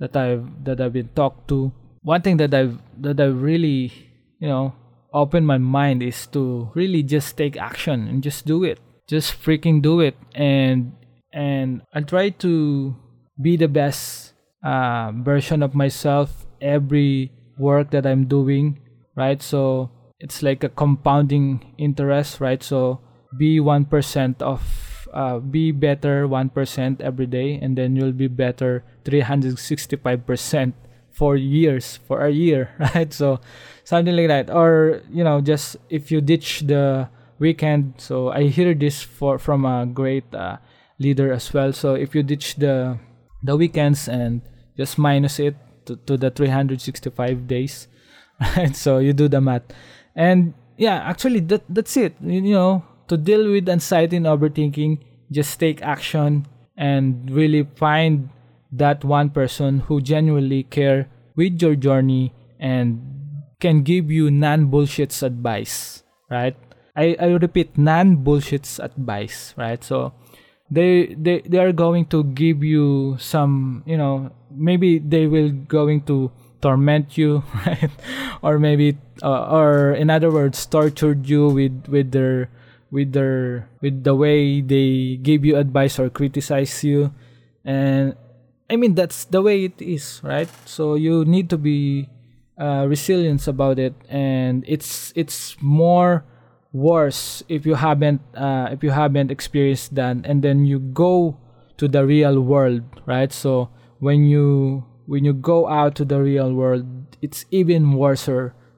that 0.00 0.16
i've 0.16 0.64
that 0.64 0.80
i've 0.80 0.92
been 0.92 1.12
talked 1.12 1.48
to 1.48 1.72
one 2.04 2.22
thing 2.22 2.36
that 2.36 2.54
i've 2.54 2.78
that 2.96 3.18
i 3.18 3.24
really 3.24 3.90
you 4.38 4.46
know 4.46 4.72
open 5.14 5.46
my 5.46 5.56
mind 5.56 6.02
is 6.02 6.26
to 6.26 6.68
really 6.74 7.02
just 7.02 7.38
take 7.38 7.56
action 7.56 8.08
and 8.08 8.22
just 8.22 8.44
do 8.44 8.64
it. 8.64 8.80
Just 9.06 9.40
freaking 9.40 9.80
do 9.80 10.00
it. 10.00 10.18
And 10.34 10.92
and 11.32 11.82
i 11.94 12.00
try 12.00 12.30
to 12.30 12.94
be 13.40 13.56
the 13.56 13.66
best 13.66 14.34
uh, 14.62 15.10
version 15.14 15.62
of 15.62 15.74
myself 15.74 16.46
every 16.60 17.32
work 17.58 17.90
that 17.90 18.06
i'm 18.06 18.26
doing 18.26 18.78
right? 19.16 19.42
So 19.42 19.90
it's 20.18 20.42
like 20.42 20.64
a 20.64 20.68
compounding 20.68 21.74
interest 21.78 22.40
right? 22.40 22.62
So 22.62 23.00
be 23.36 23.58
1% 23.58 24.42
of 24.42 24.62
uh, 25.12 25.38
be 25.38 25.70
better 25.70 26.26
1% 26.26 27.00
every 27.00 27.26
day 27.26 27.58
and 27.62 27.78
then 27.78 27.94
you'll 27.94 28.12
be 28.12 28.26
better 28.26 28.82
365% 29.04 30.72
for 31.14 31.36
years 31.36 31.98
for 32.06 32.26
a 32.26 32.30
year 32.30 32.70
right 32.94 33.12
so 33.12 33.40
something 33.84 34.14
like 34.14 34.28
that 34.28 34.50
or 34.50 35.00
you 35.10 35.24
know 35.24 35.40
just 35.40 35.76
if 35.88 36.10
you 36.10 36.20
ditch 36.20 36.60
the 36.66 37.08
weekend. 37.38 37.94
So 37.98 38.30
I 38.30 38.48
hear 38.48 38.74
this 38.74 39.02
for 39.02 39.38
from 39.38 39.64
a 39.64 39.86
great 39.86 40.26
uh, 40.34 40.58
leader 40.98 41.32
as 41.32 41.52
well. 41.52 41.72
So 41.72 41.94
if 41.94 42.14
you 42.14 42.22
ditch 42.22 42.56
the 42.56 42.98
the 43.42 43.56
weekends 43.56 44.08
and 44.08 44.40
just 44.76 44.98
minus 44.98 45.38
it 45.38 45.56
to, 45.86 45.96
to 46.08 46.16
the 46.16 46.30
365 46.30 47.46
days, 47.46 47.88
right? 48.56 48.74
So 48.74 48.98
you 48.98 49.12
do 49.12 49.28
the 49.28 49.40
math, 49.40 49.68
and 50.14 50.54
yeah, 50.76 51.02
actually 51.04 51.40
that 51.52 51.62
that's 51.68 51.96
it. 51.96 52.14
You, 52.20 52.40
you 52.40 52.56
know, 52.56 52.84
to 53.08 53.16
deal 53.16 53.50
with 53.50 53.68
anxiety 53.68 54.16
and 54.16 54.26
overthinking, 54.26 54.98
just 55.30 55.60
take 55.60 55.82
action 55.82 56.46
and 56.76 57.30
really 57.30 57.68
find 57.76 58.30
that 58.76 59.04
one 59.04 59.30
person 59.30 59.80
who 59.86 60.00
genuinely 60.00 60.64
care 60.64 61.08
with 61.36 61.62
your 61.62 61.74
journey 61.74 62.32
and 62.58 63.00
can 63.60 63.82
give 63.82 64.10
you 64.10 64.30
non 64.30 64.70
bullshits 64.70 65.22
advice, 65.22 66.02
right? 66.30 66.56
I, 66.96 67.16
I 67.18 67.26
repeat 67.38 67.78
non 67.78 68.18
bullshits 68.18 68.82
advice, 68.82 69.54
right? 69.56 69.82
So 69.82 70.12
they 70.70 71.14
they 71.18 71.40
they 71.46 71.58
are 71.58 71.72
going 71.72 72.06
to 72.06 72.24
give 72.34 72.62
you 72.62 73.16
some, 73.18 73.82
you 73.86 73.96
know, 73.96 74.30
maybe 74.50 74.98
they 74.98 75.26
will 75.26 75.50
going 75.50 76.02
to 76.10 76.30
torment 76.60 77.16
you, 77.16 77.42
right? 77.66 77.90
or 78.42 78.58
maybe 78.58 78.98
uh, 79.22 79.48
or 79.50 79.92
in 79.92 80.10
other 80.10 80.30
words, 80.30 80.66
tortured 80.66 81.28
you 81.28 81.48
with 81.48 81.86
with 81.88 82.12
their 82.12 82.50
with 82.90 83.12
their 83.12 83.68
with 83.80 84.04
the 84.04 84.14
way 84.14 84.60
they 84.60 85.16
give 85.22 85.44
you 85.44 85.56
advice 85.56 85.98
or 85.98 86.10
criticize 86.10 86.84
you 86.84 87.12
and 87.64 88.14
i 88.70 88.76
mean 88.76 88.94
that's 88.94 89.24
the 89.26 89.42
way 89.42 89.64
it 89.64 89.80
is 89.80 90.20
right? 90.22 90.48
So 90.64 90.94
you 90.94 91.24
need 91.24 91.50
to 91.50 91.58
be 91.58 92.08
uh, 92.58 92.86
resilient 92.88 93.46
about 93.48 93.78
it. 93.78 93.94
And 94.08 94.64
it's 94.66 95.12
it's 95.16 95.56
more 95.60 96.24
worse 96.72 97.42
if 97.48 97.66
you 97.66 97.74
haven't 97.74 98.20
uh, 98.34 98.68
if 98.70 98.82
you 98.82 98.90
haven't 98.90 99.30
experienced 99.30 99.94
that. 99.96 100.18
And 100.24 100.42
then 100.42 100.64
you 100.64 100.78
go 100.78 101.36
to 101.76 101.88
the 101.88 102.06
real 102.06 102.40
world 102.40 102.82
right? 103.06 103.32
So 103.32 103.70
when 103.98 104.24
you 104.24 104.84
when 105.06 105.24
you 105.24 105.32
go 105.32 105.68
out 105.68 105.94
to 105.96 106.04
the 106.04 106.22
real 106.22 106.52
world 106.52 106.86
it's 107.20 107.44
even 107.50 107.92
worse 107.92 108.28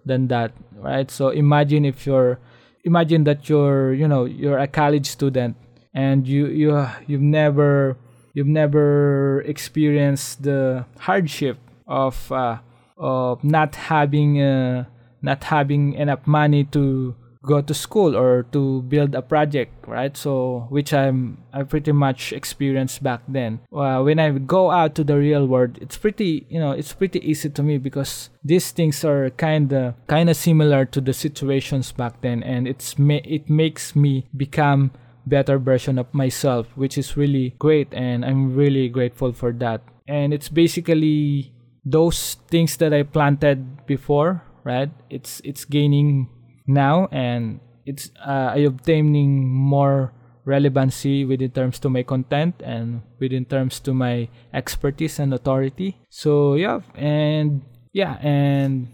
than 0.05 0.29
that 0.29 0.53
right? 0.75 1.11
So 1.11 1.29
imagine 1.29 1.85
if 1.85 2.07
you're 2.07 2.39
imagine 2.85 3.25
that 3.25 3.49
you're 3.49 3.93
you 3.93 4.09
know 4.09 4.25
you're 4.25 4.59
a 4.59 4.69
college 4.69 5.07
student 5.07 5.57
and 5.95 6.27
you 6.27 6.47
you 6.47 6.89
you've 7.07 7.21
never 7.21 7.97
you've 8.37 8.47
never 8.47 9.41
experienced 9.47 10.43
the 10.43 10.85
hardship 11.01 11.57
of 11.89 12.31
uh, 12.31 12.59
of 12.99 13.43
not 13.43 13.75
having 13.75 14.41
uh, 14.41 14.85
not 15.23 15.43
having 15.45 15.95
enough 15.95 16.27
money 16.27 16.63
to 16.65 17.17
go 17.43 17.63
to 17.63 17.73
school 17.73 18.17
or 18.17 18.43
to 18.53 18.83
build 18.83 19.15
a 19.15 19.23
project 19.23 19.73
right? 19.87 20.17
So 20.17 20.67
which 20.69 20.93
i'm 20.93 21.39
i 21.53 21.63
pretty 21.63 21.93
much 21.93 22.33
experienced 22.33 23.03
back 23.03 23.23
then. 23.29 23.61
Uh, 23.73 24.03
when 24.03 24.19
i 24.19 24.31
go 24.31 24.71
out 24.71 24.95
to 24.97 25.05
the 25.05 25.17
real 25.17 25.47
world 25.47 25.79
it's 25.81 25.97
pretty 25.97 26.45
you 26.51 26.61
know 26.61 26.73
it's 26.73 26.93
pretty 26.93 27.21
easy 27.25 27.49
to 27.49 27.63
me 27.63 27.79
because 27.79 28.31
these 28.45 28.71
things 28.73 29.05
are 29.05 29.31
kind 29.31 29.73
of 29.73 29.95
kind 30.09 30.29
of 30.29 30.37
similar 30.37 30.85
to 30.85 31.01
the 31.01 31.15
situations 31.15 31.93
back 31.93 32.21
then. 32.21 32.43
And 32.43 32.69
it's 32.69 32.99
ma- 32.99 33.25
it 33.25 33.49
makes 33.49 33.97
me 33.97 34.27
become 34.37 34.91
better 35.27 35.59
version 35.59 35.99
of 35.99 36.07
myself 36.15 36.67
which 36.77 36.97
is 36.97 37.17
really 37.17 37.55
great 37.59 37.93
and 37.93 38.25
i'm 38.25 38.55
really 38.55 38.89
grateful 38.89 39.33
for 39.33 39.53
that 39.53 39.83
and 40.07 40.33
it's 40.33 40.49
basically 40.49 41.53
those 41.85 42.35
things 42.49 42.77
that 42.77 42.95
i 42.95 43.03
planted 43.03 43.85
before 43.87 44.43
right 44.65 44.91
it's 45.11 45.41
it's 45.45 45.65
gaining 45.65 46.29
now 46.67 47.09
and 47.11 47.61
it's 47.87 48.11
uh, 48.19 48.53
I 48.53 48.67
obtaining 48.67 49.47
more 49.49 50.13
relevancy 50.45 51.25
within 51.25 51.51
terms 51.51 51.79
to 51.81 51.89
my 51.89 52.03
content 52.03 52.61
and 52.63 53.03
within 53.19 53.45
terms 53.47 53.81
to 53.81 53.95
my 53.95 54.29
expertise 54.53 55.19
and 55.19 55.33
authority. 55.33 55.97
So 56.11 56.55
yeah, 56.55 56.81
and 56.95 57.63
yeah, 57.93 58.19
and 58.21 58.89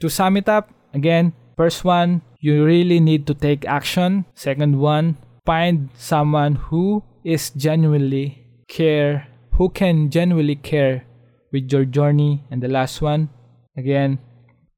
to 0.00 0.08
sum 0.08 0.36
it 0.36 0.48
up, 0.48 0.70
again, 0.94 1.34
first 1.56 1.84
one, 1.84 2.22
you 2.38 2.64
really 2.64 3.00
need 3.00 3.26
to 3.26 3.34
take 3.34 3.66
action. 3.66 4.24
Second 4.34 4.78
one, 4.78 5.18
find 5.48 5.88
someone 5.96 6.56
who 6.68 7.02
is 7.24 7.48
genuinely 7.56 8.44
care, 8.68 9.26
who 9.56 9.70
can 9.70 10.10
genuinely 10.10 10.54
care 10.56 11.06
with 11.50 11.72
your 11.72 11.86
journey. 11.86 12.44
And 12.50 12.62
the 12.62 12.68
last 12.68 13.00
one, 13.00 13.30
again, 13.74 14.18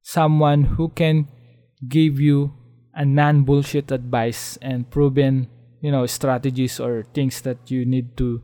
someone 0.02 0.62
who 0.62 0.90
can 0.90 1.26
give 1.88 2.20
you 2.20 2.54
a 2.94 3.04
non 3.04 3.42
bullshit 3.42 3.90
advice 3.90 4.58
and 4.62 4.88
proven, 4.88 5.48
you 5.82 5.90
know, 5.90 6.06
strategies 6.06 6.78
or 6.78 7.02
things 7.02 7.40
that 7.40 7.68
you 7.68 7.84
need 7.84 8.16
to 8.18 8.40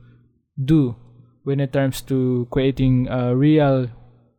do 0.58 0.96
when 1.44 1.60
it 1.60 1.72
comes 1.72 2.00
to 2.10 2.48
creating 2.50 3.06
a 3.06 3.36
real 3.36 3.86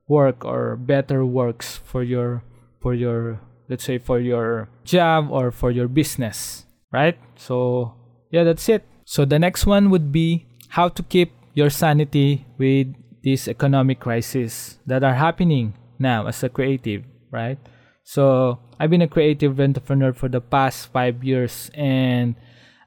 work 0.10 0.44
or 0.44 0.76
better 0.76 1.26
works 1.26 1.78
for 1.78 2.04
your 2.04 2.44
for 2.82 2.94
your 2.94 3.40
let's 3.70 3.86
say 3.86 3.98
for 3.98 4.20
your 4.20 4.68
job 4.84 5.32
or 5.32 5.52
for 5.52 5.72
your 5.72 5.88
business 5.88 6.67
right? 6.92 7.18
So 7.36 7.94
yeah 8.32 8.44
that's 8.44 8.68
it. 8.70 8.84
So 9.06 9.26
the 9.26 9.40
next 9.40 9.66
one 9.66 9.90
would 9.90 10.12
be 10.12 10.46
how 10.70 10.90
to 10.90 11.04
keep 11.04 11.32
your 11.54 11.70
sanity 11.70 12.46
with 12.58 12.94
this 13.24 13.48
economic 13.48 14.00
crisis 14.00 14.78
that 14.86 15.04
are 15.04 15.16
happening 15.16 15.74
now 16.00 16.28
as 16.28 16.44
a 16.44 16.50
creative 16.50 17.04
right? 17.32 17.58
So 18.04 18.60
i've 18.80 18.90
been 18.90 19.02
a 19.02 19.08
creative 19.08 19.60
entrepreneur 19.60 20.14
for 20.14 20.30
the 20.30 20.40
past 20.40 20.88
five 20.94 21.24
years 21.24 21.70
and 21.74 22.36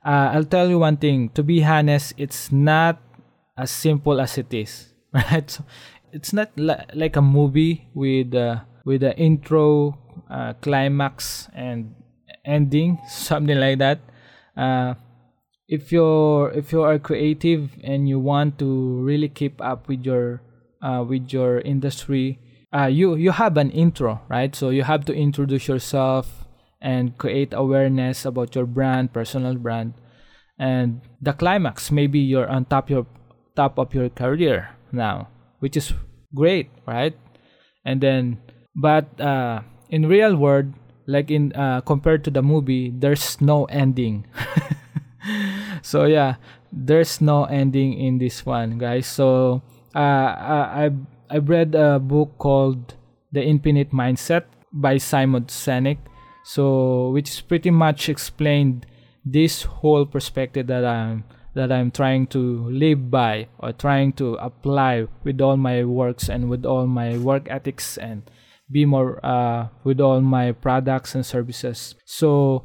uh, 0.05 0.33
i'll 0.33 0.45
tell 0.49 0.71
you 0.71 0.79
one 0.79 0.97
thing 0.97 1.29
to 1.31 1.43
be 1.43 1.63
honest 1.65 2.15
it's 2.17 2.51
not 2.53 3.03
as 3.59 3.71
simple 3.71 4.21
as 4.21 4.39
it 4.39 4.55
is 4.55 4.95
right? 5.13 5.51
So 5.51 5.65
it's 6.13 6.33
not 6.33 6.51
li- 6.57 6.87
like 6.95 7.17
a 7.17 7.23
movie 7.23 7.89
with 7.95 8.35
uh, 8.35 8.61
with 8.85 9.03
the 9.03 9.17
intro 9.19 9.99
uh, 10.31 10.55
climax 10.63 11.49
and 11.55 11.95
ending 12.45 12.99
something 13.09 13.59
like 13.59 13.79
that. 13.79 14.01
Uh, 14.57 14.95
if 15.69 15.93
you're 15.93 16.51
if 16.51 16.73
you 16.73 16.83
are 16.83 16.99
creative 16.99 17.71
and 17.85 18.09
you 18.09 18.19
want 18.19 18.59
to 18.59 19.01
really 19.03 19.29
keep 19.29 19.63
up 19.63 19.89
with 19.89 20.05
your 20.05 20.43
uh, 20.83 21.05
with 21.07 21.33
your 21.33 21.61
industry 21.61 22.39
uh, 22.75 22.87
you 22.87 23.15
you 23.15 23.31
have 23.31 23.57
an 23.57 23.71
intro 23.71 24.21
right? 24.29 24.55
So 24.55 24.71
you 24.71 24.83
have 24.83 25.05
to 25.07 25.15
introduce 25.15 25.69
yourself 25.69 26.45
and 26.81 27.17
create 27.19 27.53
awareness 27.53 28.25
about 28.25 28.55
your 28.55 28.67
brand 28.67 29.13
personal 29.13 29.55
brand. 29.55 29.95
And 30.59 31.01
the 31.21 31.33
climax 31.33 31.91
maybe 31.91 32.19
you're 32.19 32.49
on 32.49 32.67
top 32.67 32.91
your 32.91 33.07
top 33.57 33.79
of 33.79 33.95
your 33.95 34.09
career 34.09 34.71
now 34.93 35.29
which 35.59 35.77
is 35.77 35.93
great 36.35 36.71
right? 36.87 37.15
And 37.85 38.01
then 38.01 38.39
but 38.75 39.21
uh, 39.21 39.63
in 39.89 40.07
real 40.07 40.37
world 40.37 40.73
like 41.07 41.31
in 41.31 41.53
uh, 41.53 41.81
compared 41.83 42.25
to 42.25 42.31
the 42.31 42.43
movie 42.43 42.91
there's 42.91 43.41
no 43.41 43.65
ending. 43.67 44.27
So 45.83 46.05
yeah 46.05 46.37
there's 46.73 47.21
no 47.21 47.45
ending 47.45 47.95
in 47.95 48.19
this 48.19 48.47
one 48.47 48.79
guys. 48.79 49.07
So 49.07 49.63
uh, 49.95 49.99
I, 49.99 50.91
I've 51.29 51.49
read 51.49 51.75
a 51.75 51.99
book 51.99 52.39
called 52.39 52.95
the 53.33 53.43
infinite 53.43 53.91
mindset 53.91 54.45
by 54.73 54.99
simon 54.99 55.45
sinek. 55.47 55.99
So 56.45 57.11
which 57.11 57.47
pretty 57.49 57.71
much 57.71 58.09
explained 58.09 58.87
this 59.25 59.63
whole 59.65 60.07
perspective 60.07 60.67
that 60.67 60.85
i'm 60.85 61.25
that 61.55 61.71
i'm 61.71 61.91
trying 61.91 62.27
to 62.27 62.67
live 62.71 63.11
by 63.11 63.47
or 63.59 63.73
trying 63.73 64.13
to 64.13 64.35
apply 64.37 65.07
with 65.25 65.41
all 65.41 65.57
my 65.57 65.85
works 65.85 66.29
and 66.29 66.49
with 66.49 66.65
all 66.65 66.87
my 66.87 67.19
work 67.19 67.47
ethics 67.51 67.99
and 67.99 68.23
be 68.71 68.85
more 68.85 69.25
uh, 69.25 69.69
with 69.85 70.01
all 70.01 70.21
my 70.21 70.53
products 70.53 71.15
and 71.15 71.27
services. 71.27 71.95
So, 72.05 72.65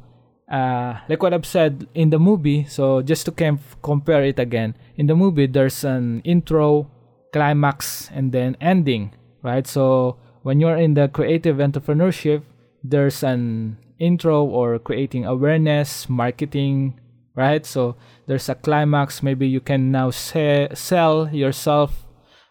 uh, 0.50 1.00
like 1.08 1.22
what 1.22 1.34
I've 1.34 1.46
said 1.46 1.88
in 1.94 2.10
the 2.10 2.18
movie, 2.18 2.64
so 2.64 3.02
just 3.02 3.26
to 3.26 3.32
com- 3.32 3.60
compare 3.82 4.24
it 4.24 4.38
again, 4.38 4.76
in 4.96 5.06
the 5.06 5.16
movie 5.16 5.46
there's 5.46 5.84
an 5.84 6.20
intro, 6.22 6.90
climax, 7.32 8.10
and 8.14 8.32
then 8.32 8.56
ending, 8.60 9.12
right? 9.42 9.66
So 9.66 10.18
when 10.42 10.60
you're 10.60 10.76
in 10.76 10.94
the 10.94 11.08
creative 11.08 11.56
entrepreneurship, 11.56 12.42
there's 12.84 13.24
an 13.24 13.78
intro 13.98 14.44
or 14.44 14.78
creating 14.78 15.26
awareness, 15.26 16.08
marketing, 16.08 17.00
right? 17.34 17.66
So 17.66 17.96
there's 18.26 18.48
a 18.48 18.54
climax. 18.54 19.22
Maybe 19.22 19.48
you 19.48 19.60
can 19.60 19.90
now 19.90 20.10
say, 20.10 20.68
sell 20.74 21.28
yourself, 21.34 22.06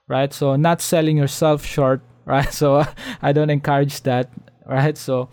right? 0.09 0.33
So 0.33 0.55
not 0.57 0.81
selling 0.81 1.17
yourself 1.17 1.63
short 1.65 2.01
right? 2.25 2.51
So 2.61 2.83
i 3.21 3.31
don't 3.31 3.49
encourage 3.49 4.01
that 4.03 4.29
right? 4.65 4.97
So 4.97 5.29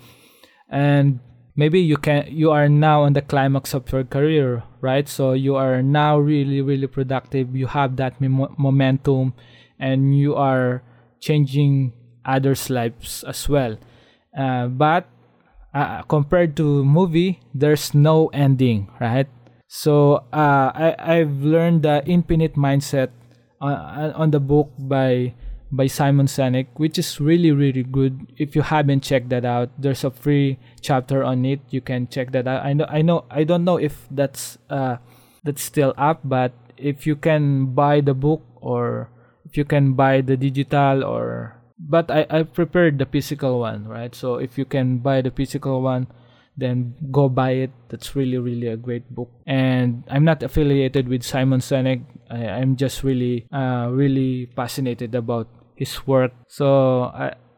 and 0.68 1.20
maybe 1.56 1.80
you 1.80 1.96
can 1.96 2.26
you 2.28 2.50
are 2.50 2.68
now 2.68 3.02
on 3.02 3.12
the 3.12 3.22
climax 3.22 3.74
of 3.74 3.90
your 3.92 4.04
career 4.04 4.62
right? 4.80 5.08
So 5.08 5.32
you 5.32 5.56
are 5.56 5.82
now 5.82 6.18
really 6.18 6.60
really 6.60 6.86
productive. 6.86 7.56
You 7.56 7.66
have 7.66 7.96
that 7.96 8.20
momentum 8.20 9.34
and 9.78 10.16
you 10.16 10.34
are 10.34 10.82
changing 11.20 11.92
others 12.24 12.70
lives 12.70 13.24
as 13.24 13.48
well. 13.48 13.76
Uh, 14.36 14.66
but 14.66 15.08
uh, 15.74 16.02
compared 16.02 16.56
to 16.56 16.84
movie 16.84 17.40
there's 17.54 17.94
no 17.94 18.28
ending 18.28 18.88
right? 19.00 19.28
So 19.68 20.28
uh, 20.32 20.68
I, 20.76 20.96
i've 20.98 21.40
learned 21.40 21.82
the 21.82 22.04
infinite 22.04 22.56
mindset 22.56 23.08
on, 23.60 23.72
uh, 23.72 24.12
on 24.14 24.30
the 24.30 24.40
book 24.40 24.68
by 24.78 25.32
by 25.72 25.88
Simon 25.88 26.28
Sinek, 26.28 26.68
which 26.76 27.00
is 27.00 27.18
really 27.18 27.50
really 27.50 27.82
good. 27.82 28.28
If 28.36 28.54
you 28.54 28.62
haven't 28.62 29.02
checked 29.02 29.32
that 29.32 29.48
out, 29.48 29.72
there's 29.80 30.04
a 30.04 30.12
free 30.12 30.60
chapter 30.84 31.24
on 31.24 31.44
it. 31.48 31.60
You 31.72 31.80
can 31.80 32.06
check 32.06 32.30
that 32.32 32.46
out. 32.46 32.62
I 32.62 32.76
know 32.76 32.86
I 32.88 33.00
know 33.00 33.24
I 33.32 33.42
don't 33.44 33.64
know 33.64 33.80
if 33.80 34.06
that's 34.12 34.60
uh 34.68 35.00
that's 35.42 35.64
still 35.64 35.96
up, 35.96 36.20
but 36.22 36.52
if 36.76 37.08
you 37.08 37.16
can 37.16 37.72
buy 37.72 38.04
the 38.04 38.14
book 38.14 38.44
or 38.60 39.08
if 39.48 39.56
you 39.56 39.64
can 39.64 39.94
buy 39.94 40.20
the 40.20 40.36
digital 40.36 41.02
or 41.02 41.56
but 41.80 42.12
I 42.12 42.28
I 42.28 42.42
prepared 42.44 43.00
the 43.00 43.08
physical 43.08 43.64
one, 43.64 43.88
right? 43.88 44.14
So 44.14 44.36
if 44.36 44.60
you 44.60 44.68
can 44.68 45.00
buy 45.00 45.24
the 45.24 45.32
physical 45.32 45.80
one, 45.80 46.06
then 46.56 46.94
go 47.10 47.28
buy 47.28 47.52
it. 47.66 47.72
That's 47.88 48.14
really, 48.14 48.38
really 48.38 48.68
a 48.68 48.76
great 48.76 49.08
book. 49.08 49.30
And 49.46 50.04
I'm 50.08 50.24
not 50.24 50.42
affiliated 50.42 51.08
with 51.08 51.22
Simon 51.22 51.60
Sinek. 51.60 52.04
I, 52.30 52.60
am 52.60 52.76
just 52.76 53.02
really, 53.02 53.46
uh, 53.52 53.88
really 53.90 54.46
fascinated 54.56 55.14
about 55.14 55.48
his 55.74 56.06
work. 56.06 56.32
So 56.48 57.10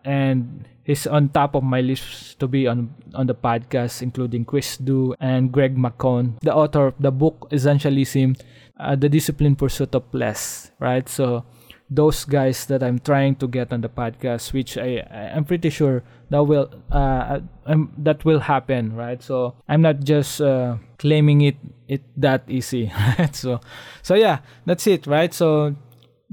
and 0.05 0.69
he's 0.85 1.07
on 1.07 1.31
top 1.31 1.57
of 1.57 1.65
my 1.65 1.81
list 1.81 2.39
to 2.39 2.47
be 2.47 2.69
on 2.69 2.95
on 3.15 3.27
the 3.27 3.35
podcast, 3.35 4.03
including 4.03 4.45
Chris 4.45 4.77
Do 4.77 5.15
and 5.19 5.51
Greg 5.51 5.77
McKeown, 5.77 6.39
the 6.41 6.55
author 6.55 6.93
of 6.93 6.95
the 7.01 7.11
book 7.11 7.49
Essentialism, 7.51 8.39
uh, 8.79 8.95
the 8.95 9.09
discipline 9.09 9.57
pursuit 9.57 9.95
of 9.95 10.05
less. 10.13 10.71
Right, 10.79 11.09
so 11.09 11.45
those 11.91 12.25
guys 12.25 12.67
that 12.67 12.83
I'm 12.83 12.99
trying 12.99 13.37
to 13.37 13.49
get 13.49 13.73
on 13.73 13.81
the 13.81 13.89
podcast, 13.89 14.53
which 14.53 14.77
I 14.79 15.05
I'm 15.11 15.45
pretty 15.45 15.71
sure 15.71 16.05
that 16.31 16.45
will 16.45 16.71
uh 16.93 17.41
um, 17.67 17.93
that 17.99 18.25
will 18.25 18.41
happen, 18.41 18.95
right? 18.95 19.23
So 19.23 19.57
I'm 19.69 19.83
not 19.83 20.01
just 20.05 20.41
uh, 20.41 20.77
claiming 20.99 21.41
it 21.43 21.57
it 21.89 22.03
that 22.17 22.45
easy, 22.49 22.93
right? 23.19 23.35
So 23.35 23.61
so 24.03 24.15
yeah, 24.15 24.41
that's 24.67 24.87
it, 24.87 25.07
right? 25.07 25.33
So 25.33 25.77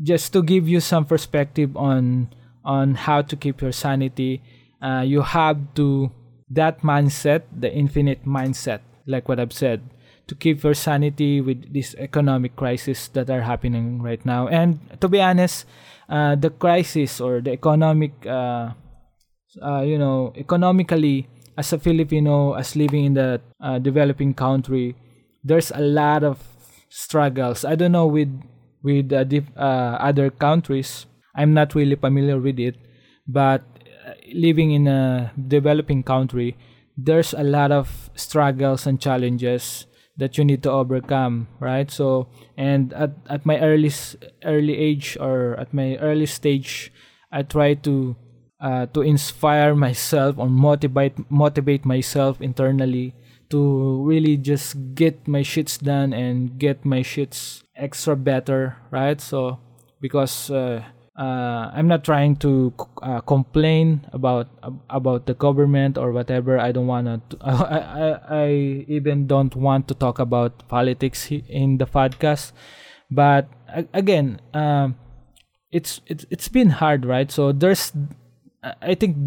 just 0.02 0.34
to 0.34 0.44
give 0.44 0.68
you 0.68 0.80
some 0.80 1.06
perspective 1.06 1.76
on 1.76 2.30
on 2.64 2.96
how 2.96 3.22
to 3.22 3.36
keep 3.36 3.62
your 3.62 3.72
sanity, 3.72 4.42
uh, 4.82 5.02
you 5.02 5.22
have 5.22 5.58
to 5.76 6.12
that 6.50 6.82
mindset, 6.82 7.44
the 7.52 7.72
infinite 7.72 8.26
mindset, 8.26 8.82
like 9.08 9.28
what 9.28 9.40
I've 9.40 9.54
said, 9.54 9.82
to 10.28 10.36
keep 10.36 10.64
your 10.64 10.74
sanity 10.74 11.42
with 11.42 11.74
this 11.74 11.96
economic 11.98 12.56
crisis 12.56 13.08
that 13.10 13.30
are 13.30 13.42
happening 13.42 14.02
right 14.02 14.24
now. 14.26 14.48
And 14.48 14.80
to 15.00 15.08
be 15.08 15.22
honest, 15.22 15.66
uh, 16.10 16.36
the 16.36 16.50
crisis 16.50 17.20
or 17.20 17.42
the 17.42 17.52
economic, 17.52 18.12
uh, 18.26 18.72
uh, 19.62 19.82
you 19.82 19.98
know, 19.98 20.34
economically, 20.36 21.28
as 21.58 21.74
a 21.74 21.80
Filipino, 21.80 22.54
as 22.54 22.76
living 22.76 23.06
in 23.06 23.14
the 23.14 23.42
uh, 23.60 23.80
developing 23.80 24.34
country, 24.34 24.96
there's 25.44 25.72
a 25.72 25.82
lot 25.82 26.24
of 26.24 26.40
struggles. 26.90 27.64
I 27.66 27.76
don't 27.76 27.92
know 27.92 28.08
with 28.08 28.30
with 28.84 29.12
uh, 29.13 29.24
dif- 29.24 29.56
uh, 29.58 29.98
other 30.00 30.30
countries. 30.30 31.06
I'm 31.36 31.54
not 31.54 31.76
really 31.76 31.96
familiar 31.96 32.39
with 32.39 32.60
it, 32.60 32.76
but 33.28 33.63
uh, 34.06 34.13
living 34.34 34.72
in 34.72 34.88
a 34.88 35.32
developing 35.48 36.04
country, 36.04 36.58
there's 36.98 37.34
a 37.34 37.44
lot 37.44 37.72
of 37.72 38.10
struggles 38.15 38.86
and 38.86 39.00
challenges 39.00 39.86
that 40.17 40.38
you 40.38 40.44
need 40.46 40.62
to 40.63 40.72
overcome, 40.72 41.48
right? 41.60 41.89
So, 41.89 42.28
and 42.58 42.94
at, 42.94 43.12
at 43.30 43.46
my 43.46 43.60
early 43.60 43.91
early 44.44 44.78
age 44.78 45.17
or 45.20 45.56
at 45.60 45.74
my 45.74 45.96
early 45.98 46.26
stage, 46.26 46.91
I 47.32 47.44
try 47.44 47.76
to 47.76 48.15
uh, 48.60 48.86
to 48.88 49.02
inspire 49.02 49.74
myself 49.88 50.38
or 50.38 50.50
motivate 50.50 51.15
motivate 51.32 51.86
myself 51.86 52.41
internally 52.41 53.13
to 53.52 54.04
really 54.04 54.38
just 54.38 54.96
get 54.96 55.28
my 55.28 55.42
shits 55.42 55.80
done 55.80 56.14
and 56.14 56.58
get 56.58 56.84
my 56.86 57.02
shits 57.02 57.64
extra 57.76 58.16
better, 58.16 58.78
right? 58.90 59.22
So 59.22 59.60
because 60.02 60.50
uh, 60.50 60.84
uh, 61.18 61.70
I'm 61.74 61.88
not 61.88 62.04
trying 62.04 62.36
to 62.38 62.74
uh, 63.02 63.22
complain 63.22 64.08
about 64.12 64.48
about 64.90 65.28
the 65.28 65.34
government 65.34 65.98
or 65.98 66.12
whatever. 66.12 66.58
I 66.58 66.72
don't 66.72 66.88
want 66.88 67.06
to. 67.08 67.38
I, 67.42 68.20
I 68.30 68.50
even 68.88 69.28
don't 69.28 69.56
want 69.56 69.88
to 69.90 69.94
talk 69.94 70.20
about 70.20 70.68
politics 70.68 71.30
in 71.30 71.78
the 71.78 71.86
podcast. 71.86 72.54
But 73.12 73.50
again, 73.94 74.42
um, 74.54 74.96
it's 75.72 76.02
it's 76.08 76.26
it's 76.30 76.48
been 76.48 76.70
hard, 76.70 77.06
right? 77.06 77.30
So 77.30 77.52
there's, 77.52 77.92
I 78.82 78.96
think 78.96 79.18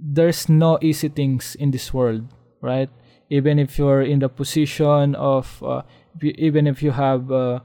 there's 0.00 0.48
no 0.48 0.78
easy 0.80 1.08
things 1.08 1.54
in 1.56 1.70
this 1.70 1.92
world, 1.92 2.32
right? 2.60 2.88
Even 3.32 3.58
if 3.58 3.78
you're 3.78 4.02
in 4.02 4.20
the 4.20 4.28
position 4.28 5.14
of, 5.16 5.62
uh, 5.64 5.80
even 6.20 6.66
if 6.66 6.82
you 6.82 6.92
have, 6.92 7.32
uh, 7.32 7.60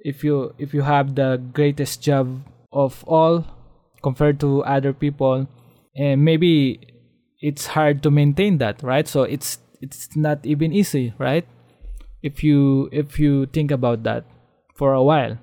if 0.00 0.24
you 0.24 0.54
if 0.58 0.72
you 0.72 0.82
have 0.82 1.14
the 1.14 1.36
greatest 1.52 2.02
job 2.02 2.42
of 2.72 3.04
all 3.06 3.44
compared 4.02 4.40
to 4.40 4.64
other 4.64 4.92
people 4.92 5.46
and 5.94 6.24
maybe 6.24 6.80
it's 7.40 7.66
hard 7.66 8.02
to 8.02 8.10
maintain 8.10 8.58
that 8.58 8.82
right? 8.82 9.06
So 9.06 9.22
it's 9.22 9.58
it's 9.80 10.16
not 10.16 10.44
even 10.44 10.72
easy 10.72 11.14
right? 11.18 11.46
If 12.22 12.42
you 12.42 12.88
if 12.92 13.18
you 13.18 13.46
think 13.46 13.70
about 13.70 14.02
that 14.04 14.24
for 14.74 14.94
a 14.94 15.02
while 15.02 15.38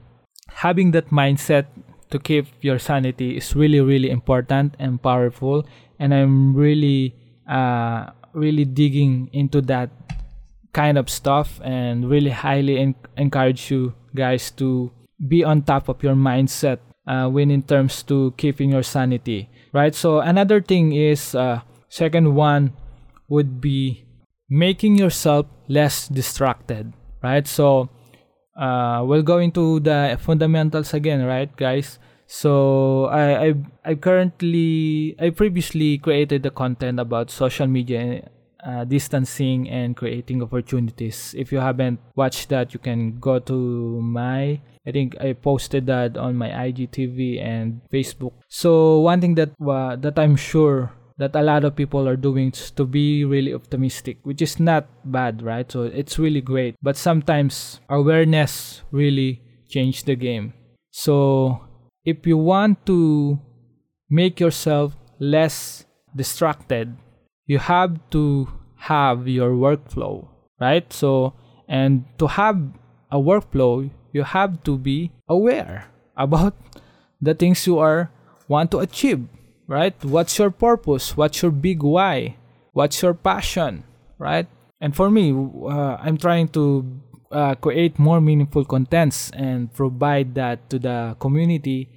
having 0.50 0.92
that 0.92 1.10
mindset 1.10 1.68
to 2.10 2.20
keep 2.20 2.48
your 2.62 2.80
sanity 2.80 3.38
is 3.38 3.56
really 3.56 3.80
really 3.80 4.10
important 4.10 4.76
and 4.80 5.02
powerful. 5.02 5.66
And 6.00 6.14
i'm 6.14 6.56
really 6.56 7.14
uh 7.48 8.12
really 8.34 8.66
digging 8.66 9.30
into 9.34 9.62
that 9.62 9.90
kind 10.74 10.98
of 10.98 11.10
stuff 11.10 11.60
and 11.64 12.10
really 12.10 12.30
highly 12.30 12.78
en- 12.78 12.96
encourage 13.18 13.72
you 13.72 13.94
guys 14.16 14.52
to 14.52 14.92
be 15.28 15.44
on 15.44 15.62
top 15.62 15.90
of 15.90 16.02
your 16.04 16.16
mindset 16.16 16.80
uh, 17.08 17.28
when 17.28 17.52
in 17.52 17.62
terms 17.64 18.04
to 18.04 18.34
keeping 18.38 18.72
your 18.72 18.84
sanity 18.84 19.50
right? 19.74 19.96
So 19.96 20.20
another 20.20 20.62
thing 20.62 20.94
is 20.94 21.36
uh, 21.36 21.62
second 21.90 22.36
one 22.36 22.74
would 23.28 23.62
be 23.62 24.06
making 24.50 24.96
yourself 24.96 25.46
less 25.68 26.08
distracted 26.08 26.94
right? 27.24 27.48
So 27.48 27.90
uh, 28.60 29.04
we'll 29.06 29.24
go 29.24 29.40
into 29.40 29.80
the 29.80 30.18
fundamentals 30.22 30.94
again 30.94 31.24
right 31.24 31.56
guys 31.56 32.00
so 32.30 33.06
I, 33.06 33.48
I 33.48 33.54
I 33.84 33.96
currently 33.96 35.16
I 35.18 35.32
previously 35.32 35.98
created 35.98 36.44
the 36.44 36.52
content 36.54 37.00
about 37.00 37.32
social 37.34 37.66
media 37.66 38.30
uh, 38.62 38.86
distancing 38.86 39.68
and 39.68 39.98
creating 39.98 40.44
opportunities. 40.44 41.34
If 41.36 41.52
you 41.52 41.58
haven't 41.58 42.00
watched 42.16 42.50
that, 42.50 42.72
you 42.72 42.80
can 42.80 43.18
go 43.18 43.40
to 43.40 44.02
my. 44.02 44.62
I 44.86 44.92
think 44.92 45.18
I 45.20 45.34
posted 45.34 45.88
that 45.88 46.18
on 46.18 46.36
my 46.36 46.50
IGTV 46.50 47.42
and 47.42 47.82
Facebook. 47.92 48.34
So 48.48 49.00
one 49.00 49.22
thing 49.22 49.34
that 49.34 49.50
uh, 49.58 49.96
that 49.98 50.20
I'm 50.20 50.36
sure 50.36 50.94
that 51.18 51.36
a 51.36 51.42
lot 51.42 51.66
of 51.66 51.76
people 51.76 52.08
are 52.08 52.16
doing 52.16 52.52
to 52.52 52.86
be 52.86 53.26
really 53.26 53.56
optimistic, 53.56 54.20
which 54.22 54.42
is 54.42 54.60
not 54.60 54.86
bad, 55.04 55.42
right? 55.42 55.70
So 55.70 55.84
it's 55.84 56.20
really 56.20 56.42
great. 56.42 56.76
But 56.82 56.96
sometimes 56.96 57.82
awareness 57.90 58.84
really 58.92 59.42
changed 59.68 60.06
the 60.06 60.16
game. 60.16 60.54
So 60.92 61.69
if 62.10 62.26
you 62.26 62.38
want 62.38 62.86
to 62.86 63.40
make 64.10 64.40
yourself 64.40 64.96
less 65.20 65.86
distracted 66.16 66.98
you 67.50 67.58
have 67.58 67.98
to 68.12 68.48
have 68.78 69.28
your 69.28 69.58
workflow, 69.58 70.30
right? 70.62 70.86
So, 70.94 71.34
and 71.68 72.06
to 72.20 72.28
have 72.28 72.62
a 73.10 73.18
workflow, 73.18 73.90
you 74.14 74.22
have 74.22 74.62
to 74.70 74.78
be 74.78 75.12
aware 75.28 75.90
about 76.16 76.54
the 77.22 77.34
things 77.34 77.66
you 77.66 77.80
are 77.80 78.12
want 78.48 78.70
to 78.72 78.80
achieve, 78.86 79.26
right? 79.66 79.98
What's 80.06 80.38
your 80.38 80.52
purpose? 80.52 81.18
What's 81.18 81.42
your 81.42 81.50
big 81.50 81.82
why? 81.82 82.38
What's 82.74 83.02
your 83.02 83.16
passion, 83.16 83.84
right? 84.20 84.46
And 84.80 84.96
for 84.96 85.10
me, 85.10 85.34
uh, 85.34 85.98
I'm 85.98 86.18
trying 86.18 86.50
to 86.50 86.86
uh, 87.32 87.56
create 87.56 87.98
more 87.98 88.22
meaningful 88.22 88.64
contents 88.64 89.32
and 89.32 89.74
provide 89.74 90.36
that 90.36 90.70
to 90.70 90.78
the 90.78 91.18
community 91.20 91.90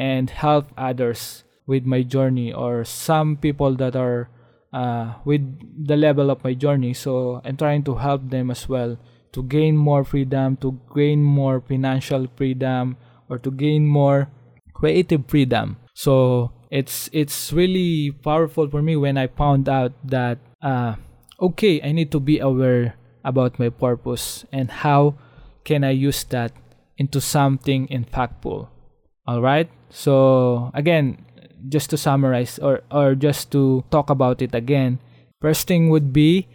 and 0.00 0.30
help 0.32 0.72
others 0.80 1.44
with 1.68 1.84
my 1.84 2.00
journey 2.00 2.48
or 2.48 2.88
some 2.88 3.36
people 3.36 3.76
that 3.76 3.94
are 3.94 4.32
uh, 4.72 5.20
with 5.28 5.44
the 5.76 5.96
level 5.96 6.30
of 6.30 6.42
my 6.42 6.54
journey. 6.54 6.94
So 6.94 7.42
I'm 7.44 7.58
trying 7.60 7.84
to 7.84 7.96
help 7.96 8.30
them 8.30 8.50
as 8.50 8.66
well 8.66 8.96
to 9.32 9.42
gain 9.44 9.76
more 9.76 10.02
freedom, 10.02 10.56
to 10.64 10.80
gain 10.96 11.22
more 11.22 11.60
financial 11.60 12.26
freedom, 12.34 12.96
or 13.28 13.38
to 13.38 13.50
gain 13.50 13.86
more 13.86 14.32
creative 14.72 15.28
freedom. 15.28 15.76
So 15.92 16.50
it's 16.70 17.10
it's 17.12 17.52
really 17.52 18.10
powerful 18.24 18.72
for 18.72 18.80
me 18.80 18.96
when 18.96 19.18
I 19.20 19.28
found 19.28 19.68
out 19.68 19.92
that 20.08 20.38
uh, 20.62 20.96
okay, 21.38 21.82
I 21.84 21.92
need 21.92 22.10
to 22.12 22.20
be 22.20 22.40
aware 22.40 22.96
about 23.22 23.60
my 23.60 23.68
purpose 23.68 24.48
and 24.50 24.70
how 24.70 25.20
can 25.64 25.84
I 25.84 25.92
use 25.92 26.24
that 26.32 26.56
into 26.96 27.20
something 27.20 27.86
impactful. 27.88 28.79
All 29.26 29.40
right. 29.40 29.70
So 29.90 30.70
again, 30.74 31.24
just 31.68 31.90
to 31.90 31.96
summarize 31.96 32.58
or, 32.58 32.82
or 32.90 33.14
just 33.14 33.50
to 33.52 33.84
talk 33.90 34.10
about 34.10 34.42
it 34.42 34.54
again, 34.54 34.98
first 35.40 35.66
thing 35.66 35.90
would 35.90 36.12
be 36.12 36.48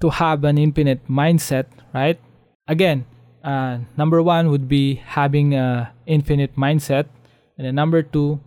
to 0.00 0.10
have 0.10 0.44
an 0.44 0.58
infinite 0.58 1.06
mindset, 1.08 1.66
right? 1.94 2.20
Again, 2.68 3.06
uh, 3.44 3.78
number 3.96 4.22
one 4.22 4.50
would 4.50 4.68
be 4.68 4.96
having 4.96 5.54
a 5.54 5.92
infinite 6.06 6.56
mindset, 6.56 7.06
and 7.58 7.66
then 7.66 7.74
number 7.74 8.02
two, 8.02 8.40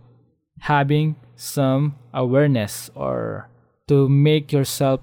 having 0.60 1.16
some 1.36 1.96
awareness 2.14 2.90
or 2.94 3.48
to 3.88 4.08
make 4.08 4.52
yourself 4.52 5.00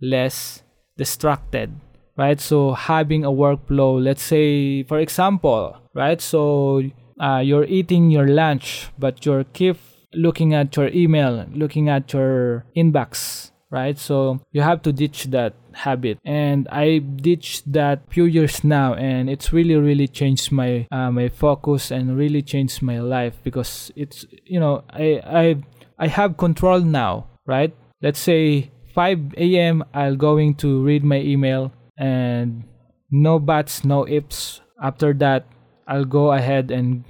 less 0.00 0.62
distracted 0.96 1.72
right 2.16 2.40
so 2.40 2.72
having 2.72 3.24
a 3.24 3.30
workflow 3.30 4.02
let's 4.02 4.22
say 4.22 4.82
for 4.84 4.98
example 4.98 5.76
right 5.94 6.20
so 6.20 6.82
uh, 7.22 7.38
you're 7.38 7.64
eating 7.64 8.10
your 8.10 8.26
lunch 8.26 8.88
but 8.98 9.24
you're 9.24 9.44
keep 9.44 9.78
looking 10.14 10.54
at 10.54 10.76
your 10.76 10.88
email, 10.88 11.46
looking 11.52 11.88
at 11.88 12.12
your 12.12 12.64
inbox, 12.76 13.50
right? 13.70 13.98
So 13.98 14.40
you 14.52 14.62
have 14.62 14.82
to 14.82 14.92
ditch 14.92 15.24
that 15.24 15.54
habit. 15.72 16.18
And 16.24 16.68
I 16.70 16.98
ditched 16.98 17.72
that 17.72 18.02
few 18.10 18.24
years 18.24 18.64
now, 18.64 18.94
and 18.94 19.30
it's 19.30 19.52
really, 19.52 19.76
really 19.76 20.08
changed 20.08 20.52
my 20.52 20.86
uh, 20.90 21.10
my 21.10 21.28
focus 21.28 21.90
and 21.90 22.16
really 22.16 22.42
changed 22.42 22.82
my 22.82 23.00
life 23.00 23.34
because 23.42 23.90
it's 23.96 24.26
you 24.44 24.60
know 24.60 24.84
I 24.90 25.20
I 25.24 25.56
I 25.98 26.06
have 26.08 26.36
control 26.36 26.80
now, 26.80 27.28
right? 27.46 27.74
Let's 28.00 28.18
say 28.18 28.70
5 28.94 29.34
a.m. 29.38 29.84
I'll 29.94 30.16
going 30.16 30.54
to 30.56 30.82
read 30.82 31.04
my 31.04 31.20
email 31.20 31.72
and 31.96 32.64
no 33.10 33.38
buts, 33.38 33.84
no 33.84 34.06
ifs. 34.08 34.60
After 34.82 35.14
that, 35.14 35.46
I'll 35.86 36.04
go 36.04 36.32
ahead 36.32 36.72
and 36.72 37.04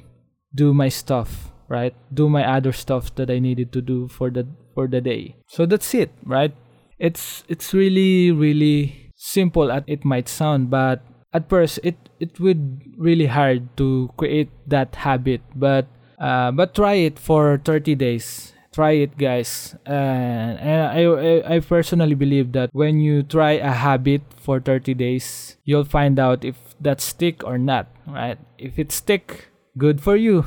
do 0.54 0.74
my 0.74 0.88
stuff 0.88 1.52
right? 1.72 1.96
Do 2.12 2.28
my 2.28 2.44
other 2.44 2.76
stuff 2.76 3.14
that 3.16 3.32
I 3.32 3.40
needed 3.40 3.72
to 3.72 3.80
do 3.80 4.06
for 4.12 4.28
the 4.28 4.44
for 4.76 4.84
the 4.86 5.00
day. 5.00 5.40
So 5.48 5.64
that's 5.64 5.96
it, 5.96 6.12
right? 6.28 6.52
It's 7.00 7.48
it's 7.48 7.72
really 7.72 8.30
really 8.30 9.10
simple 9.16 9.72
as 9.72 9.82
it 9.88 10.04
might 10.04 10.28
sound, 10.28 10.68
but 10.68 11.00
at 11.32 11.48
first 11.48 11.80
it 11.82 11.96
it 12.20 12.36
would 12.36 12.84
really 13.00 13.32
hard 13.32 13.72
to 13.80 14.12
create 14.20 14.52
that 14.68 15.00
habit, 15.00 15.40
but 15.56 15.88
uh, 16.20 16.52
but 16.52 16.76
try 16.76 17.00
it 17.08 17.18
for 17.18 17.56
30 17.64 17.96
days. 17.96 18.52
Try 18.72 19.04
it, 19.04 19.18
guys. 19.18 19.76
Uh, 19.84 20.56
and 20.56 20.80
I, 20.88 21.04
I 21.04 21.56
I 21.56 21.60
personally 21.60 22.16
believe 22.16 22.52
that 22.52 22.72
when 22.72 23.00
you 23.00 23.20
try 23.20 23.60
a 23.60 23.72
habit 23.72 24.24
for 24.36 24.60
30 24.60 24.94
days, 24.96 25.56
you'll 25.64 25.88
find 25.88 26.16
out 26.16 26.44
if 26.44 26.56
that 26.80 27.00
stick 27.00 27.44
or 27.44 27.58
not, 27.60 27.92
right? 28.08 28.40
If 28.56 28.78
it 28.78 28.88
stick, 28.88 29.51
good 29.78 30.00
for 30.00 30.16
you. 30.16 30.44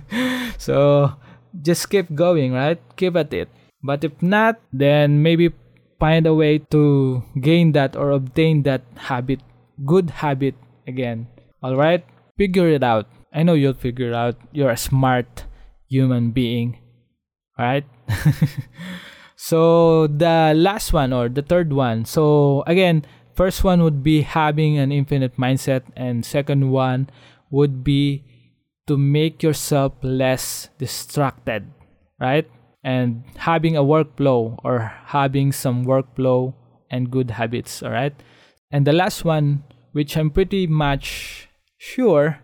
so 0.58 1.12
just 1.60 1.90
keep 1.90 2.14
going, 2.14 2.52
right? 2.52 2.80
Keep 2.96 3.16
at 3.16 3.32
it. 3.32 3.48
But 3.82 4.04
if 4.04 4.22
not, 4.22 4.60
then 4.72 5.22
maybe 5.22 5.50
find 5.98 6.26
a 6.26 6.34
way 6.34 6.58
to 6.70 7.22
gain 7.40 7.72
that 7.72 7.96
or 7.96 8.10
obtain 8.10 8.62
that 8.62 8.82
habit, 8.96 9.40
good 9.84 10.10
habit 10.10 10.54
again. 10.86 11.26
All 11.62 11.76
right? 11.76 12.04
Figure 12.38 12.68
it 12.68 12.82
out. 12.82 13.06
I 13.32 13.42
know 13.42 13.54
you'll 13.54 13.74
figure 13.74 14.08
it 14.08 14.14
out. 14.14 14.36
You're 14.52 14.70
a 14.70 14.76
smart 14.76 15.44
human 15.88 16.30
being, 16.30 16.78
right? 17.58 17.84
so 19.36 20.06
the 20.06 20.52
last 20.56 20.92
one 20.92 21.12
or 21.12 21.28
the 21.28 21.42
third 21.42 21.72
one. 21.72 22.04
So 22.04 22.62
again, 22.66 23.04
first 23.34 23.64
one 23.64 23.82
would 23.82 24.02
be 24.02 24.22
having 24.22 24.78
an 24.78 24.92
infinite 24.92 25.36
mindset 25.36 25.82
and 25.96 26.24
second 26.24 26.70
one 26.70 27.10
would 27.50 27.84
be 27.84 28.24
to 28.86 28.96
make 28.96 29.42
yourself 29.42 29.92
less 30.02 30.68
distracted, 30.78 31.66
right? 32.20 32.48
And 32.82 33.24
having 33.36 33.76
a 33.76 33.82
workflow 33.82 34.58
or 34.64 34.92
having 35.06 35.52
some 35.52 35.86
workflow 35.86 36.54
and 36.90 37.10
good 37.10 37.30
habits, 37.30 37.82
all 37.82 37.90
right? 37.90 38.14
And 38.70 38.86
the 38.86 38.92
last 38.92 39.24
one, 39.24 39.64
which 39.92 40.16
I'm 40.16 40.30
pretty 40.30 40.66
much 40.66 41.48
sure 41.78 42.40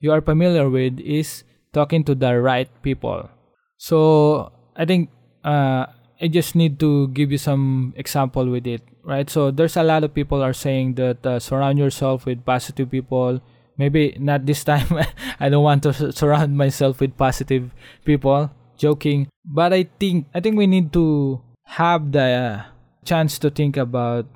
you 0.00 0.12
are 0.12 0.20
familiar 0.20 0.68
with, 0.68 1.00
is 1.00 1.44
talking 1.72 2.04
to 2.04 2.14
the 2.14 2.40
right 2.40 2.68
people, 2.82 3.30
So 3.78 4.50
I 4.74 4.84
think 4.84 5.10
uh, 5.44 5.86
I 6.20 6.26
just 6.28 6.54
need 6.54 6.80
to 6.80 7.08
give 7.08 7.30
you 7.30 7.38
some 7.38 7.94
example 7.96 8.46
with 8.50 8.66
it, 8.66 8.82
right? 9.04 9.30
So 9.30 9.50
there's 9.50 9.76
a 9.76 9.86
lot 9.86 10.02
of 10.02 10.12
people 10.12 10.42
are 10.42 10.52
saying 10.52 10.94
that 10.94 11.24
uh, 11.24 11.38
surround 11.38 11.78
yourself 11.78 12.26
with 12.26 12.44
positive 12.44 12.90
people. 12.90 13.40
Maybe 13.78 14.16
not 14.18 14.44
this 14.44 14.64
time. 14.64 14.86
I 15.40 15.48
don't 15.48 15.62
want 15.62 15.82
to 15.84 16.12
surround 16.18 16.58
myself 16.58 17.00
with 17.00 17.16
positive 17.16 17.70
people. 18.04 18.50
Joking, 18.78 19.26
but 19.44 19.72
I 19.72 19.90
think 19.98 20.30
I 20.30 20.38
think 20.38 20.54
we 20.54 20.70
need 20.70 20.92
to 20.94 21.42
have 21.66 22.12
the 22.14 22.22
uh, 22.22 22.62
chance 23.04 23.34
to 23.42 23.50
think 23.50 23.76
about 23.76 24.26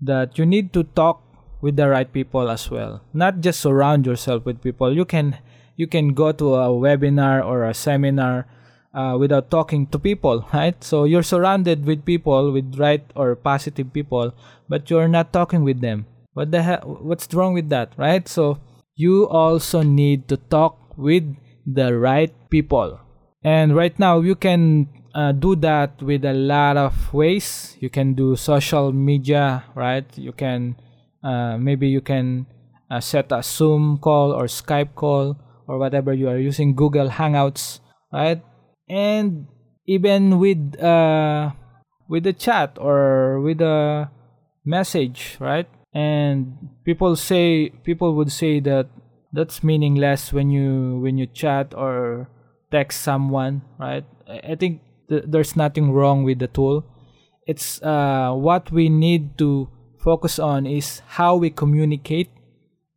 that. 0.00 0.38
You 0.40 0.46
need 0.46 0.72
to 0.72 0.84
talk 0.96 1.20
with 1.60 1.76
the 1.76 1.88
right 1.88 2.10
people 2.10 2.48
as 2.48 2.70
well. 2.70 3.04
Not 3.12 3.40
just 3.40 3.60
surround 3.60 4.06
yourself 4.06 4.46
with 4.48 4.62
people. 4.62 4.96
You 4.96 5.04
can 5.04 5.36
you 5.76 5.86
can 5.86 6.12
go 6.12 6.32
to 6.32 6.54
a 6.56 6.68
webinar 6.68 7.44
or 7.44 7.64
a 7.64 7.74
seminar 7.74 8.46
uh, 8.92 9.16
without 9.18 9.50
talking 9.50 9.86
to 9.88 9.98
people, 9.98 10.46
right? 10.52 10.82
So 10.82 11.04
you're 11.04 11.22
surrounded 11.22 11.86
with 11.86 12.04
people, 12.04 12.52
with 12.52 12.76
right 12.78 13.04
or 13.14 13.36
positive 13.36 13.92
people, 13.92 14.34
but 14.68 14.90
you're 14.90 15.08
not 15.08 15.32
talking 15.32 15.62
with 15.64 15.80
them. 15.80 16.06
What 16.32 16.50
the 16.52 16.62
hell? 16.62 17.00
What's 17.02 17.32
wrong 17.34 17.54
with 17.54 17.68
that, 17.70 17.92
right? 17.96 18.28
So 18.28 18.58
you 19.00 19.28
also 19.28 19.80
need 19.82 20.28
to 20.28 20.36
talk 20.36 20.76
with 20.96 21.24
the 21.64 21.96
right 21.96 22.32
people. 22.50 23.00
And 23.42 23.74
right 23.74 23.96
now, 23.98 24.20
you 24.20 24.36
can 24.36 24.88
uh, 25.14 25.32
do 25.32 25.56
that 25.64 26.02
with 26.02 26.24
a 26.24 26.34
lot 26.34 26.76
of 26.76 26.92
ways. 27.14 27.76
You 27.80 27.88
can 27.88 28.12
do 28.12 28.36
social 28.36 28.92
media, 28.92 29.64
right? 29.74 30.04
You 30.18 30.32
can 30.32 30.76
uh, 31.24 31.56
maybe 31.56 31.88
you 31.88 32.00
can 32.00 32.46
uh, 32.90 33.00
set 33.00 33.32
a 33.32 33.42
Zoom 33.42 33.98
call 33.98 34.32
or 34.32 34.44
Skype 34.44 34.94
call 34.94 35.36
or 35.66 35.78
whatever 35.78 36.12
you 36.12 36.28
are 36.28 36.38
using, 36.38 36.74
Google 36.74 37.08
Hangouts, 37.08 37.80
right? 38.12 38.42
and 38.90 39.46
even 39.86 40.40
with 40.42 40.74
uh 40.82 41.50
with 42.08 42.24
the 42.24 42.32
chat 42.32 42.76
or 42.80 43.40
with 43.40 43.62
a 43.62 44.10
message 44.66 45.38
right 45.38 45.70
and 45.92 46.56
people 46.84 47.16
say 47.16 47.70
people 47.82 48.14
would 48.14 48.30
say 48.30 48.60
that 48.60 48.86
that's 49.32 49.62
meaningless 49.62 50.32
when 50.32 50.50
you 50.50 50.98
when 51.02 51.18
you 51.18 51.26
chat 51.26 51.74
or 51.74 52.28
text 52.70 53.02
someone 53.02 53.62
right 53.78 54.04
i 54.28 54.54
think 54.54 54.80
th- 55.08 55.24
there's 55.26 55.56
nothing 55.56 55.92
wrong 55.92 56.22
with 56.22 56.38
the 56.38 56.46
tool 56.46 56.84
it's 57.46 57.82
uh 57.82 58.30
what 58.32 58.70
we 58.70 58.88
need 58.88 59.36
to 59.36 59.68
focus 59.98 60.38
on 60.38 60.66
is 60.66 61.02
how 61.18 61.36
we 61.36 61.50
communicate 61.50 62.30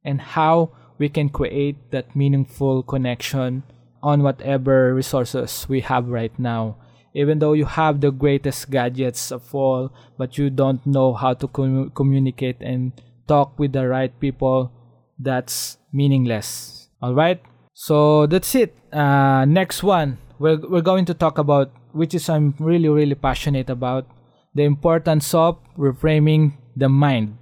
and 0.04 0.22
how 0.22 0.72
we 0.98 1.10
can 1.10 1.30
create 1.30 1.92
that 1.92 2.16
meaningful 2.16 2.84
connection 2.84 3.64
on 4.02 4.22
whatever 4.22 4.94
resources 4.94 5.66
we 5.70 5.82
have 5.82 6.08
right 6.08 6.38
now. 6.38 6.76
Even 7.14 7.40
though 7.40 7.54
you 7.54 7.66
have 7.66 8.02
the 8.02 8.12
greatest 8.12 8.72
gadgets 8.72 9.32
of 9.32 9.54
all, 9.54 9.94
but 10.18 10.38
you 10.38 10.50
don't 10.50 10.86
know 10.86 11.14
how 11.14 11.34
to 11.34 11.48
com- 11.48 11.92
communicate 11.92 12.58
and 12.62 12.92
talk 13.28 13.58
with 13.60 13.74
the 13.74 13.88
right 13.88 14.12
people, 14.20 14.72
that's 15.20 15.78
meaningless. 15.92 16.90
All 17.02 17.14
right. 17.14 17.42
So 17.74 18.26
that's 18.28 18.56
it. 18.56 18.76
Uh, 18.92 19.46
next 19.46 19.84
one, 19.84 20.18
we're 20.40 20.58
we're 20.58 20.82
going 20.82 21.06
to 21.06 21.14
talk 21.14 21.38
about 21.38 21.72
which 21.94 22.14
is 22.14 22.30
I'm 22.30 22.56
really 22.60 22.90
really 22.90 23.16
passionate 23.16 23.70
about 23.70 24.08
the 24.54 24.64
importance 24.64 25.34
of 25.34 25.58
reframing 25.78 26.54
the 26.76 26.90
mind. 26.90 27.38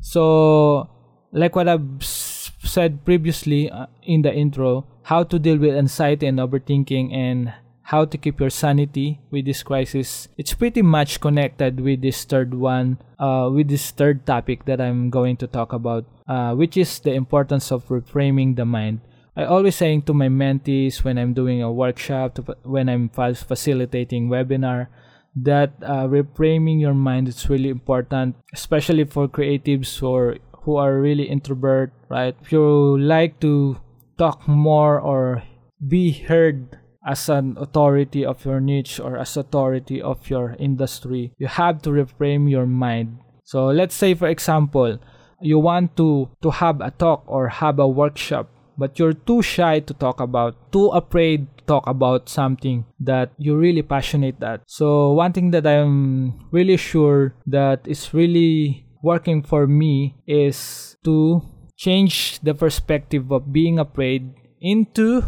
So, 0.00 0.90
like 1.30 1.54
what 1.54 1.68
I've 1.68 2.02
said 2.02 3.04
previously 3.04 3.70
uh, 3.70 3.86
in 4.02 4.22
the 4.22 4.34
intro, 4.34 4.86
how 5.02 5.22
to 5.24 5.38
deal 5.38 5.58
with 5.58 5.76
anxiety 5.76 6.26
and 6.26 6.38
overthinking 6.38 7.14
and 7.14 7.54
how 7.92 8.06
to 8.06 8.16
keep 8.16 8.40
your 8.40 8.48
sanity 8.48 9.20
with 9.30 9.44
this 9.44 9.62
crisis. 9.62 10.26
It's 10.38 10.54
pretty 10.54 10.80
much 10.80 11.20
connected 11.20 11.78
with 11.78 12.00
this 12.00 12.24
third 12.24 12.54
one 12.54 12.96
uh, 13.18 13.50
with 13.52 13.68
this 13.68 13.92
third 13.92 14.24
topic 14.26 14.64
that 14.64 14.80
i'm 14.80 15.10
going 15.10 15.36
to 15.36 15.46
talk 15.46 15.72
about 15.72 16.04
uh, 16.26 16.54
which 16.54 16.76
is 16.76 16.98
the 17.00 17.12
importance 17.12 17.70
of 17.70 17.86
reframing 17.88 18.56
the 18.56 18.64
mind. 18.64 19.00
I 19.36 19.44
always 19.44 19.76
saying 19.76 20.02
to 20.02 20.14
my 20.14 20.28
mentees 20.28 21.04
when 21.04 21.18
i'm 21.18 21.32
doing 21.32 21.62
a 21.62 21.70
workshop 21.70 22.34
to, 22.34 22.42
when 22.64 22.88
i'm 22.88 23.08
facilitating 23.08 24.28
webinar 24.28 24.88
that 25.36 25.72
uh, 25.82 26.08
reframing 26.08 26.80
your 26.80 26.94
mind 26.94 27.28
is 27.28 27.48
really 27.48 27.68
important 27.68 28.36
especially 28.52 29.04
for 29.04 29.28
creatives 29.28 30.02
or 30.02 30.36
who 30.64 30.76
are 30.76 31.00
really 31.00 31.24
introvert 31.24 31.92
right? 32.08 32.36
If 32.40 32.52
you 32.52 32.98
like 32.98 33.40
to 33.40 33.80
talk 34.18 34.48
more 34.48 35.00
or 35.00 35.42
be 35.80 36.12
heard 36.12 36.78
as 37.06 37.28
an 37.28 37.56
authority 37.58 38.24
of 38.24 38.44
your 38.44 38.60
niche 38.60 39.00
or 39.00 39.16
as 39.16 39.36
authority 39.36 40.00
of 40.00 40.30
your 40.30 40.56
industry 40.58 41.32
you 41.38 41.46
have 41.46 41.82
to 41.82 41.90
reframe 41.90 42.50
your 42.50 42.66
mind. 42.66 43.18
So 43.44 43.66
let's 43.66 43.94
say 43.94 44.14
for 44.14 44.28
example 44.28 44.98
you 45.40 45.58
want 45.58 45.96
to 45.96 46.30
to 46.42 46.50
have 46.50 46.80
a 46.80 46.90
talk 46.90 47.24
or 47.26 47.48
have 47.48 47.78
a 47.78 47.88
workshop 47.88 48.48
but 48.78 48.98
you're 48.98 49.12
too 49.12 49.42
shy 49.42 49.80
to 49.80 49.94
talk 49.94 50.20
about 50.20 50.56
too 50.72 50.88
afraid 50.88 51.46
to 51.58 51.64
talk 51.64 51.86
about 51.86 52.28
something 52.28 52.84
that 53.00 53.30
you're 53.38 53.58
really 53.58 53.82
passionate 53.82 54.42
at. 54.42 54.62
So 54.66 55.12
one 55.12 55.32
thing 55.32 55.50
that 55.50 55.66
i'm 55.66 56.38
really 56.50 56.76
sure 56.76 57.34
that 57.46 57.86
is 57.86 58.14
really 58.14 58.86
working 59.02 59.42
for 59.42 59.66
me 59.66 60.14
is 60.26 60.96
to 61.04 61.42
change 61.76 62.38
the 62.40 62.54
perspective 62.54 63.30
of 63.32 63.52
being 63.52 63.78
afraid 63.78 64.32
into 64.60 65.26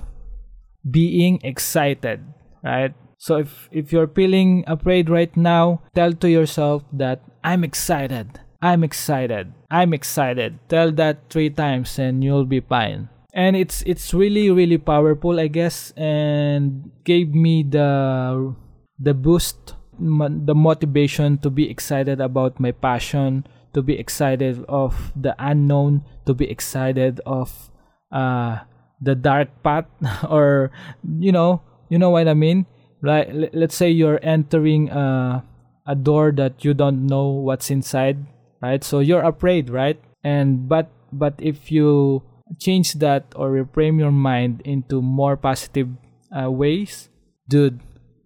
being 0.88 1.40
excited, 1.42 2.20
right? 2.62 2.94
So 3.18 3.37
if 3.38 3.68
if 3.73 3.92
you're 3.92 4.09
feeling 4.09 4.64
afraid 4.66 5.09
right 5.09 5.35
now, 5.37 5.83
tell 5.94 6.12
to 6.12 6.29
yourself 6.29 6.85
that 6.92 7.23
I'm 7.42 7.64
excited. 7.64 8.40
I'm 8.61 8.85
excited. 8.85 9.53
I'm 9.70 9.92
excited. 9.92 10.59
Tell 10.68 10.92
that 10.92 11.29
3 11.29 11.51
times 11.51 11.99
and 11.99 12.25
you'll 12.25 12.49
be 12.49 12.61
fine. 12.61 13.09
And 13.35 13.57
it's 13.57 13.83
it's 13.85 14.14
really 14.14 14.51
really 14.51 14.79
powerful, 14.79 15.40
I 15.40 15.49
guess, 15.49 15.92
and 15.97 16.90
gave 17.05 17.35
me 17.35 17.64
the 17.64 18.55
the 18.99 19.14
boost 19.14 19.75
the 19.99 20.55
motivation 20.55 21.38
to 21.38 21.51
be 21.51 21.70
excited 21.70 22.20
about 22.20 22.59
my 22.59 22.73
passion 22.73 23.47
to 23.75 23.83
be 23.83 23.99
excited 23.99 24.64
of 24.68 25.12
the 25.14 25.35
unknown, 25.38 26.05
to 26.27 26.33
be 26.33 26.49
excited 26.49 27.20
of 27.27 27.70
uh, 28.11 28.61
the 29.00 29.14
dark 29.14 29.48
path, 29.62 29.87
or 30.28 30.70
you 31.18 31.33
know, 31.33 31.62
you 31.88 31.98
know 31.98 32.11
what 32.11 32.28
I 32.28 32.35
mean. 32.35 32.66
Like 33.02 33.28
let's 33.52 33.76
say 33.76 33.90
you're 33.90 34.20
entering 34.22 34.90
a 34.90 35.44
a 35.87 35.94
door 35.94 36.33
that 36.33 36.64
you 36.64 36.72
don't 36.72 37.07
know 37.07 37.28
what's 37.28 37.70
inside, 37.70 38.24
right? 38.62 38.83
So 38.83 39.00
you're 39.00 39.22
afraid, 39.22 39.68
right? 39.68 40.00
And 40.22 40.68
but 40.68 40.90
but 41.12 41.35
if 41.38 41.70
you 41.70 42.22
change 42.59 42.94
that 43.04 43.33
or 43.37 43.50
reframe 43.50 43.98
your 43.98 44.12
mind 44.12 44.62
into 44.64 45.02
more 45.02 45.37
positive 45.37 45.88
uh, 46.33 46.50
ways, 46.50 47.09
dude, 47.48 47.80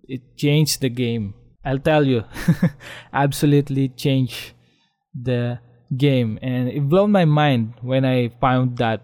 it 0.04 0.36
changed 0.36 0.80
the 0.80 0.88
game. 0.88 1.34
I'll 1.64 1.78
tell 1.82 2.06
you, 2.06 2.24
absolutely 3.12 3.88
changed 3.90 4.52
the 5.12 5.58
game 5.96 6.38
and 6.42 6.68
it 6.68 6.88
blew 6.88 7.08
my 7.08 7.24
mind 7.24 7.72
when 7.80 8.04
I 8.04 8.28
found 8.40 8.76
that 8.76 9.00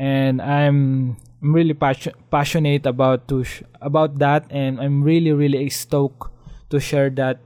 and 0.00 0.40
I'm 0.40 1.20
I'm 1.44 1.52
really 1.52 1.76
passion, 1.76 2.16
passionate 2.32 2.88
about 2.88 3.28
to 3.28 3.44
sh- 3.44 3.62
about 3.84 4.18
that 4.18 4.48
and 4.48 4.80
I'm 4.80 5.04
really 5.04 5.32
really 5.32 5.68
stoked 5.68 6.32
to 6.72 6.80
share 6.80 7.12
that 7.20 7.38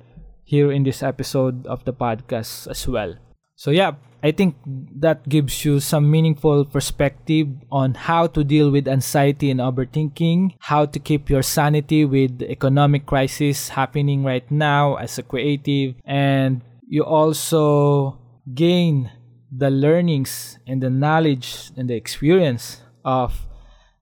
here 0.46 0.70
in 0.70 0.86
this 0.86 1.02
episode 1.02 1.66
of 1.66 1.84
the 1.84 1.92
podcast 1.92 2.70
as 2.70 2.86
well. 2.86 3.18
So 3.56 3.70
yeah, 3.70 3.98
I 4.22 4.30
think 4.30 4.54
that 5.02 5.28
gives 5.28 5.64
you 5.64 5.80
some 5.80 6.10
meaningful 6.10 6.64
perspective 6.64 7.48
on 7.70 7.94
how 7.94 8.26
to 8.28 8.44
deal 8.44 8.70
with 8.70 8.86
anxiety 8.86 9.50
and 9.50 9.58
overthinking, 9.58 10.54
how 10.60 10.86
to 10.86 10.98
keep 10.98 11.28
your 11.28 11.42
sanity 11.42 12.04
with 12.04 12.38
the 12.38 12.50
economic 12.50 13.06
crisis 13.06 13.68
happening 13.70 14.22
right 14.22 14.48
now 14.50 14.94
as 14.94 15.18
a 15.18 15.22
creative 15.22 15.94
and 16.04 16.62
you 16.86 17.02
also 17.02 18.18
gain 18.54 19.10
the 19.56 19.70
learnings 19.70 20.58
and 20.66 20.82
the 20.82 20.90
knowledge 20.90 21.70
and 21.76 21.88
the 21.88 21.94
experience 21.94 22.82
of 23.04 23.46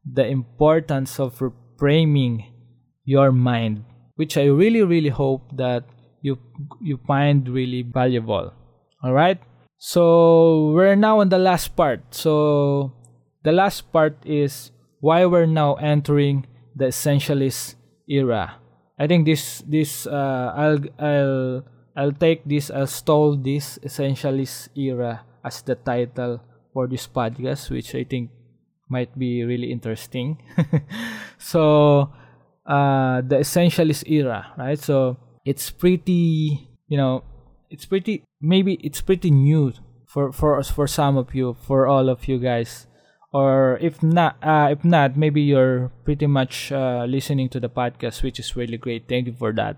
the 0.05 0.27
importance 0.27 1.21
of 1.21 1.39
reframing 1.39 2.45
your 3.05 3.33
mind 3.33 3.85
which 4.17 4.37
i 4.37 4.45
really 4.45 4.83
really 4.83 5.09
hope 5.09 5.43
that 5.57 5.85
you 6.23 6.39
you 6.81 6.99
find 7.05 7.49
really 7.51 7.83
valuable. 7.83 8.55
All 9.03 9.13
right? 9.13 9.39
So 9.77 10.71
we're 10.71 10.95
now 10.95 11.19
on 11.19 11.29
the 11.29 11.39
last 11.39 11.75
part. 11.75 12.01
So 12.15 12.95
the 13.43 13.51
last 13.51 13.91
part 13.93 14.17
is 14.25 14.71
why 15.01 15.27
we're 15.27 15.51
now 15.51 15.75
entering 15.83 16.47
the 16.75 16.95
essentialist 16.95 17.75
era. 18.09 18.63
I 18.99 19.11
think 19.11 19.27
this 19.27 19.67
this 19.67 20.07
uh, 20.07 20.55
i'll 20.55 20.81
i'll 20.99 21.67
I'll 21.93 22.17
take 22.17 22.49
this, 22.49 22.71
I'll 22.71 22.89
stole 22.89 23.37
this 23.37 23.77
Essentialist 23.85 24.73
Era 24.73 25.21
as 25.45 25.63
the 25.63 25.75
title 25.75 26.41
for 26.73 26.87
this 26.87 27.07
podcast, 27.07 27.71
which 27.71 27.95
I 27.95 28.05
think 28.05 28.31
might 28.89 29.17
be 29.19 29.45
really 29.45 29.73
interesting. 29.73 30.43
so, 31.39 32.13
uh, 32.67 33.21
the 33.23 33.37
essentialist 33.41 34.09
era, 34.09 34.53
right? 34.57 34.79
So 34.79 35.17
it's 35.45 35.71
pretty, 35.71 36.69
you 36.89 36.97
know, 36.97 37.25
it's 37.71 37.87
pretty 37.87 38.25
maybe 38.41 38.75
it's 38.85 39.01
pretty 39.01 39.31
new 39.31 39.73
for 40.07 40.33
for 40.33 40.59
us 40.59 40.71
for 40.71 40.87
some 40.87 41.17
of 41.17 41.35
you, 41.35 41.57
for 41.63 41.87
all 41.87 42.09
of 42.09 42.29
you 42.29 42.39
guys, 42.39 42.87
or 43.33 43.79
if 43.81 44.03
not, 44.03 44.37
uh, 44.43 44.69
if 44.71 44.85
not, 44.85 45.17
maybe 45.17 45.41
you're 45.41 45.91
pretty 46.05 46.27
much 46.27 46.71
uh, 46.71 47.05
listening 47.09 47.49
to 47.49 47.61
the 47.61 47.71
podcast, 47.71 48.23
which 48.23 48.39
is 48.39 48.55
really 48.57 48.77
great. 48.77 49.09
Thank 49.09 49.27
you 49.27 49.33
for 49.33 49.53
that. 49.55 49.77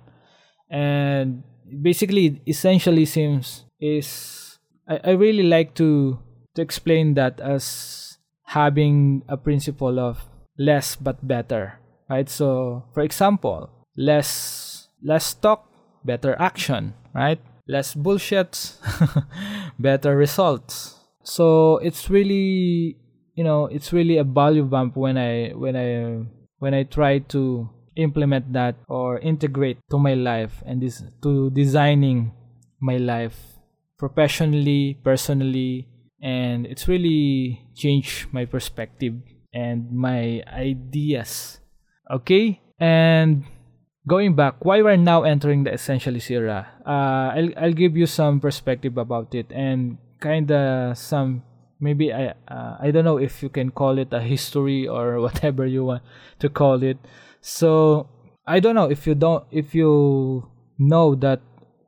And 0.69 1.45
basically, 1.83 2.43
essentialism 2.49 3.63
is 3.81 4.44
I, 4.89 5.01
I 5.05 5.11
really 5.11 5.43
like 5.43 5.75
to 5.75 6.19
to 6.55 6.63
explain 6.63 7.15
that 7.15 7.41
as 7.41 8.19
having 8.45 9.23
a 9.29 9.37
principle 9.37 9.99
of 9.99 10.29
less 10.59 10.97
but 10.97 11.27
better 11.27 11.81
right? 12.09 12.29
So 12.29 12.85
for 12.95 13.01
example 13.01 13.71
less 13.97 14.89
less 15.03 15.35
talk 15.35 15.67
better 16.05 16.37
action 16.39 16.95
right? 17.15 17.41
Less 17.67 17.95
bullshit 17.95 18.77
better 19.79 20.17
results. 20.17 21.01
So 21.23 21.79
it's 21.79 22.11
really 22.11 22.99
you 23.35 23.45
know 23.45 23.67
it's 23.67 23.93
really 23.93 24.19
a 24.19 24.25
value 24.25 24.65
bump 24.65 24.97
when 24.97 25.19
i 25.19 25.51
when 25.51 25.77
i 25.77 26.23
when 26.59 26.75
i 26.75 26.83
try 26.85 27.19
to 27.19 27.69
implement 27.97 28.53
that 28.53 28.77
or 28.89 29.19
integrate 29.19 29.79
to 29.91 29.99
my 29.99 30.15
life 30.15 30.63
and 30.67 30.83
this 30.83 31.03
to 31.23 31.51
designing 31.51 32.33
my 32.81 32.97
life 32.97 33.54
professionally 33.99 34.99
personally 35.03 35.89
and 36.23 36.67
it's 36.67 36.89
really 36.89 37.61
changed 37.75 38.33
my 38.33 38.45
perspective 38.45 39.15
and 39.53 39.91
my 39.93 40.43
ideas. 40.49 41.61
Okay? 42.11 42.61
And 42.79 43.45
going 44.07 44.35
back 44.35 44.65
why 44.65 44.83
we're 44.83 44.97
now 44.97 45.23
entering 45.23 45.65
the 45.65 45.71
essentialist 45.71 46.31
era? 46.31 46.69
Uh, 46.87 47.33
I'll, 47.37 47.51
I'll 47.57 47.73
give 47.77 47.97
you 47.97 48.07
some 48.07 48.41
perspective 48.41 48.99
about 48.99 49.35
it 49.35 49.51
and 49.53 49.99
kind 50.21 50.51
of 50.51 50.97
some 50.99 51.43
maybe 51.81 52.13
I 52.13 52.35
uh, 52.49 52.77
I 52.81 52.91
don't 52.91 53.05
know 53.05 53.19
if 53.19 53.43
you 53.43 53.49
can 53.49 53.71
call 53.71 53.99
it 53.99 54.13
a 54.13 54.21
history 54.21 54.89
or 54.89 55.21
whatever 55.25 55.67
you 55.67 55.85
want 55.85 56.03
to 56.41 56.49
call 56.49 56.83
it. 56.83 56.99
So 57.41 58.09
I 58.47 58.61
don't 58.61 58.75
know 58.75 58.91
if 58.91 59.07
you 59.07 59.15
don't 59.15 59.45
if 59.51 59.75
you 59.75 60.49
know 60.79 61.15
that 61.17 61.41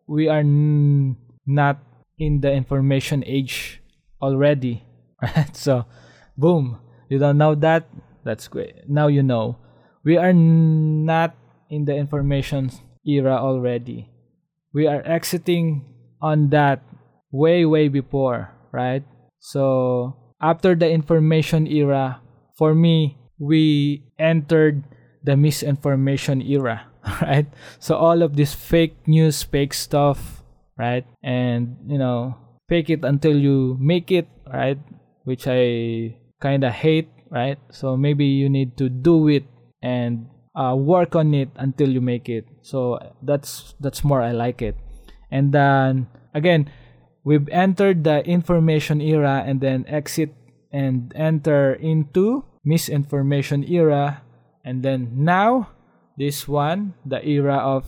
we 0.06 0.28
are 0.28 0.44
n- 0.44 1.16
not 1.46 1.80
in 2.18 2.40
the 2.40 2.52
information 2.52 3.22
age 3.26 3.82
already. 4.20 4.84
Right 5.22 5.56
so 5.56 5.86
boom 6.36 6.78
you 7.08 7.18
don't 7.18 7.38
know 7.38 7.54
that? 7.54 7.88
That's 8.24 8.48
great. 8.48 8.88
Now 8.88 9.06
you 9.06 9.22
know. 9.22 9.58
We 10.04 10.16
are 10.16 10.32
not 10.32 11.34
in 11.70 11.84
the 11.84 11.94
information 11.96 12.70
era 13.06 13.38
already. 13.38 14.10
We 14.74 14.86
are 14.86 15.02
exiting 15.02 15.84
on 16.22 16.50
that 16.50 16.82
way 17.32 17.64
way 17.64 17.88
before 17.88 18.54
right? 18.72 19.04
So 19.40 20.16
after 20.40 20.74
the 20.74 20.90
information 20.90 21.66
era 21.66 22.20
for 22.58 22.74
me 22.74 23.16
we 23.38 24.04
entered 24.18 24.84
the 25.24 25.36
misinformation 25.36 26.42
era 26.42 26.86
right? 27.22 27.46
So 27.78 27.96
all 27.96 28.22
of 28.22 28.36
this 28.36 28.54
fake 28.54 28.96
news 29.06 29.42
fake 29.42 29.74
stuff 29.74 30.35
right 30.78 31.04
and 31.22 31.76
you 31.86 31.98
know 31.98 32.36
fake 32.68 32.90
it 32.90 33.04
until 33.04 33.36
you 33.36 33.76
make 33.80 34.10
it, 34.10 34.28
right? 34.52 34.78
Which 35.24 35.46
I 35.46 36.16
kind 36.40 36.64
of 36.64 36.72
hate, 36.72 37.08
right? 37.30 37.58
So 37.70 37.96
maybe 37.96 38.26
you 38.26 38.48
need 38.48 38.76
to 38.78 38.88
do 38.88 39.28
it 39.28 39.44
and 39.82 40.26
uh, 40.54 40.74
work 40.76 41.14
on 41.14 41.34
it 41.34 41.50
until 41.56 41.88
you 41.88 42.00
make 42.00 42.28
it. 42.28 42.46
So 42.62 42.98
that's 43.22 43.74
that's 43.80 44.04
more 44.04 44.22
I 44.22 44.32
like 44.32 44.62
it. 44.62 44.76
And 45.30 45.52
then 45.52 46.08
again, 46.34 46.70
we've 47.24 47.48
entered 47.50 48.04
the 48.04 48.24
information 48.26 49.00
era 49.00 49.42
and 49.46 49.60
then 49.60 49.84
exit 49.88 50.34
and 50.72 51.12
enter 51.14 51.74
into 51.74 52.44
misinformation 52.64 53.62
era 53.70 54.22
and 54.64 54.82
then 54.82 55.08
now 55.14 55.70
this 56.18 56.48
one 56.48 56.92
the 57.06 57.22
era 57.22 57.54
of 57.54 57.86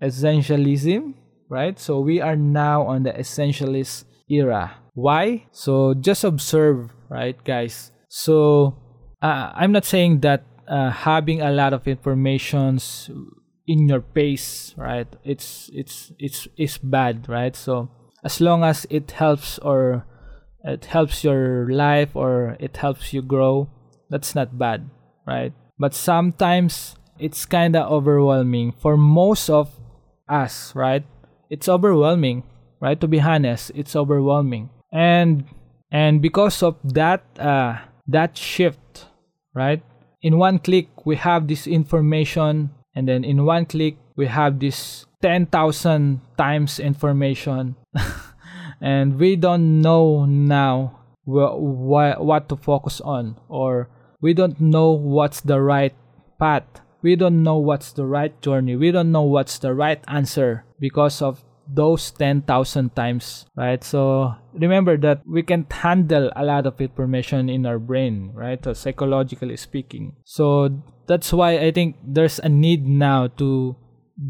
essentialism 0.00 1.12
right 1.50 1.78
so 1.78 2.00
we 2.00 2.20
are 2.20 2.36
now 2.36 2.86
on 2.86 3.02
the 3.02 3.12
essentialist 3.12 4.04
era. 4.30 4.76
Why? 4.94 5.46
So 5.50 5.94
just 5.94 6.24
observe, 6.24 6.90
right, 7.08 7.36
guys? 7.44 7.92
So 8.08 8.78
uh, 9.20 9.52
I'm 9.54 9.72
not 9.72 9.84
saying 9.84 10.20
that 10.20 10.44
uh, 10.68 10.90
having 10.90 11.42
a 11.42 11.50
lot 11.50 11.72
of 11.72 11.86
informations 11.86 13.10
in 13.66 13.88
your 13.88 14.02
face, 14.14 14.74
right? 14.76 15.06
It's 15.24 15.70
it's 15.74 16.12
it's 16.18 16.48
it's 16.56 16.78
bad, 16.78 17.28
right? 17.28 17.54
So 17.54 17.90
as 18.24 18.40
long 18.40 18.64
as 18.64 18.86
it 18.90 19.12
helps 19.12 19.58
or 19.58 20.06
it 20.64 20.86
helps 20.86 21.24
your 21.24 21.68
life 21.70 22.14
or 22.14 22.56
it 22.60 22.76
helps 22.76 23.12
you 23.12 23.22
grow, 23.22 23.68
that's 24.10 24.34
not 24.34 24.58
bad, 24.58 24.90
right? 25.26 25.52
But 25.78 25.94
sometimes 25.94 26.96
it's 27.18 27.46
kind 27.46 27.76
of 27.76 27.90
overwhelming 27.90 28.72
for 28.72 28.96
most 28.96 29.48
of 29.48 29.70
us, 30.28 30.74
right? 30.74 31.04
It's 31.50 31.68
overwhelming 31.68 32.44
right? 32.80 33.00
To 33.00 33.06
be 33.06 33.20
honest 33.20 33.70
it's 33.74 33.94
overwhelming. 33.94 34.70
And 34.92 35.44
and 35.92 36.20
because 36.20 36.62
of 36.62 36.76
that 36.82 37.22
uh, 37.38 37.78
that 38.08 38.36
shift 38.36 39.06
right? 39.54 39.82
In 40.22 40.38
one 40.38 40.58
click 40.58 40.88
we 41.04 41.16
have 41.16 41.46
this 41.46 41.66
information 41.66 42.70
and 42.94 43.06
then 43.06 43.22
in 43.22 43.44
one 43.44 43.66
click 43.66 43.96
we 44.16 44.26
have 44.26 44.58
this 44.58 45.06
10,000 45.22 46.20
times 46.36 46.80
information. 46.80 47.76
And 48.82 49.20
we 49.20 49.36
don't 49.36 49.82
know 49.82 50.24
now 50.24 51.00
wh- 51.28 51.52
wh- 51.52 52.16
what 52.16 52.48
to 52.48 52.56
focus 52.56 52.98
on 53.02 53.36
or 53.46 53.90
we 54.22 54.32
don't 54.32 54.58
know 54.58 54.92
what's 54.92 55.42
the 55.42 55.60
right 55.60 55.92
path. 56.38 56.64
We 57.02 57.14
don't 57.14 57.42
know 57.42 57.58
what's 57.58 57.92
the 57.92 58.06
right 58.06 58.32
journey. 58.40 58.76
We 58.76 58.90
don't 58.90 59.12
know 59.12 59.28
what's 59.28 59.58
the 59.58 59.74
right 59.74 60.02
answer 60.08 60.64
because 60.80 61.22
of 61.22 61.44
those 61.72 62.10
10,000 62.10 62.96
times, 62.96 63.46
right? 63.56 63.84
So 63.84 64.34
remember 64.52 64.96
that 64.98 65.22
we 65.26 65.42
can't 65.42 65.70
handle 65.72 66.30
a 66.34 66.44
lot 66.44 66.66
of 66.66 66.80
information 66.80 67.48
in 67.48 67.64
our 67.66 67.78
brain, 67.78 68.32
right? 68.34 68.62
So 68.64 68.72
psychologically 68.72 69.56
speaking. 69.56 70.16
So 70.24 70.82
that's 71.06 71.32
why 71.32 71.58
I 71.58 71.70
think 71.70 71.96
there's 72.02 72.40
a 72.40 72.48
need 72.48 72.86
now 72.86 73.28
to 73.38 73.76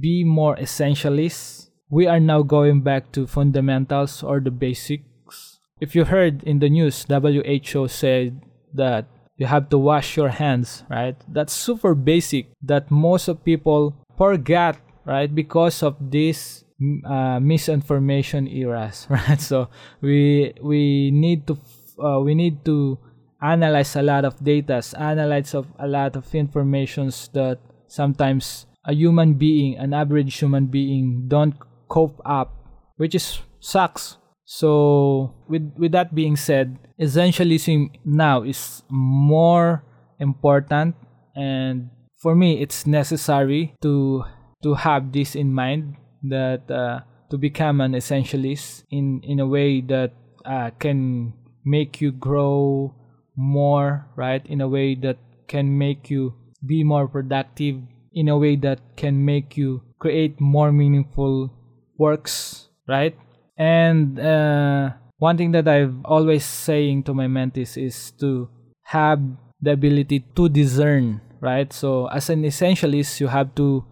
be 0.01 0.25
more 0.25 0.57
essentialist. 0.57 1.71
We 1.89 2.07
are 2.07 2.21
now 2.21 2.43
going 2.43 2.83
back 2.83 3.11
to 3.13 3.27
fundamentals 3.27 4.23
or 4.23 4.41
the 4.41 4.51
basics. 4.51 5.59
If 5.81 5.95
you 5.95 6.05
heard 6.05 6.43
in 6.43 6.59
the 6.59 6.69
news, 6.69 7.07
WHO 7.09 7.89
said 7.89 8.43
that 8.75 9.07
you 9.37 9.47
have 9.47 9.71
to 9.71 9.79
wash 9.79 10.17
your 10.17 10.29
hands, 10.29 10.85
right? 10.91 11.17
That's 11.27 11.55
super 11.55 11.95
basic 11.95 12.53
that 12.63 12.91
most 12.91 13.29
of 13.29 13.43
people 13.43 13.97
forget, 14.19 14.77
right? 15.11 15.35
Because 15.35 15.83
of 15.83 15.99
this 15.99 16.65
uh, 17.05 17.39
misinformation 17.41 18.49
eras 18.49 19.07
right 19.11 19.41
so 19.41 19.69
we 20.01 20.53
we 20.63 21.11
need 21.11 21.47
to 21.47 21.59
uh, 22.01 22.19
we 22.21 22.35
need 22.35 22.65
to 22.65 22.99
analyze 23.43 23.97
a 23.97 24.03
lot 24.03 24.25
of 24.25 24.33
data 24.43 24.81
analyze 24.97 25.55
of 25.55 25.67
a 25.79 25.87
lot 25.87 26.17
of 26.17 26.25
informations 26.35 27.29
that 27.35 27.59
sometimes 27.87 28.65
a 28.87 28.95
human 28.95 29.35
being 29.35 29.77
an 29.77 29.93
average 29.93 30.39
human 30.39 30.67
being 30.67 31.29
don't 31.29 31.55
cope 31.89 32.21
up 32.25 32.57
which 32.97 33.15
is 33.15 33.41
sucks 33.61 34.17
so 34.45 35.35
with 35.49 35.73
with 35.77 35.93
that 35.93 36.15
being 36.15 36.37
said 36.37 36.79
essentialism 36.99 37.91
now 38.05 38.43
is 38.43 38.83
more 38.89 39.85
important 40.19 40.95
and 41.37 41.91
for 42.17 42.35
me 42.35 42.61
it's 42.61 42.87
necessary 42.87 43.75
to 43.83 44.25
to 44.63 44.75
have 44.75 45.13
this 45.13 45.35
in 45.35 45.53
mind 45.53 45.97
that 46.23 46.71
uh, 46.71 47.01
to 47.31 47.39
become 47.39 47.81
an 47.81 47.93
essentialist 47.93 48.85
in 48.91 49.21
in 49.23 49.41
a 49.41 49.47
way 49.47 49.81
that 49.81 50.13
uh, 50.45 50.71
can 50.79 51.33
make 51.65 52.01
you 52.01 52.13
grow 52.13 52.95
more 53.37 54.07
right? 54.17 54.45
In 54.47 54.61
a 54.61 54.69
way 54.69 54.95
that 54.97 55.19
can 55.49 55.79
make 55.79 56.11
you 56.11 56.35
be 56.65 56.85
more 56.85 57.09
productive 57.09 57.81
in 58.13 58.29
a 58.29 58.37
way 58.37 58.57
that 58.57 58.81
can 58.97 59.25
make 59.25 59.57
you 59.57 59.83
create 59.99 60.41
more 60.41 60.73
meaningful 60.73 61.51
works 61.99 62.69
right? 62.89 63.17
And 63.57 64.19
uh, 64.19 64.91
one 65.19 65.37
thing 65.37 65.53
that 65.53 65.69
i've 65.69 65.95
always 66.05 66.45
saying 66.45 67.05
to 67.05 67.13
my 67.15 67.27
mentees 67.27 67.77
is 67.77 68.11
to 68.13 68.49
have 68.85 69.21
the 69.61 69.73
ability 69.73 70.25
to 70.35 70.49
discern 70.49 71.21
right? 71.41 71.73
So 71.73 72.07
as 72.09 72.29
an 72.31 72.43
essentialist 72.43 73.21
you 73.21 73.29
have 73.29 73.55
to 73.55 73.85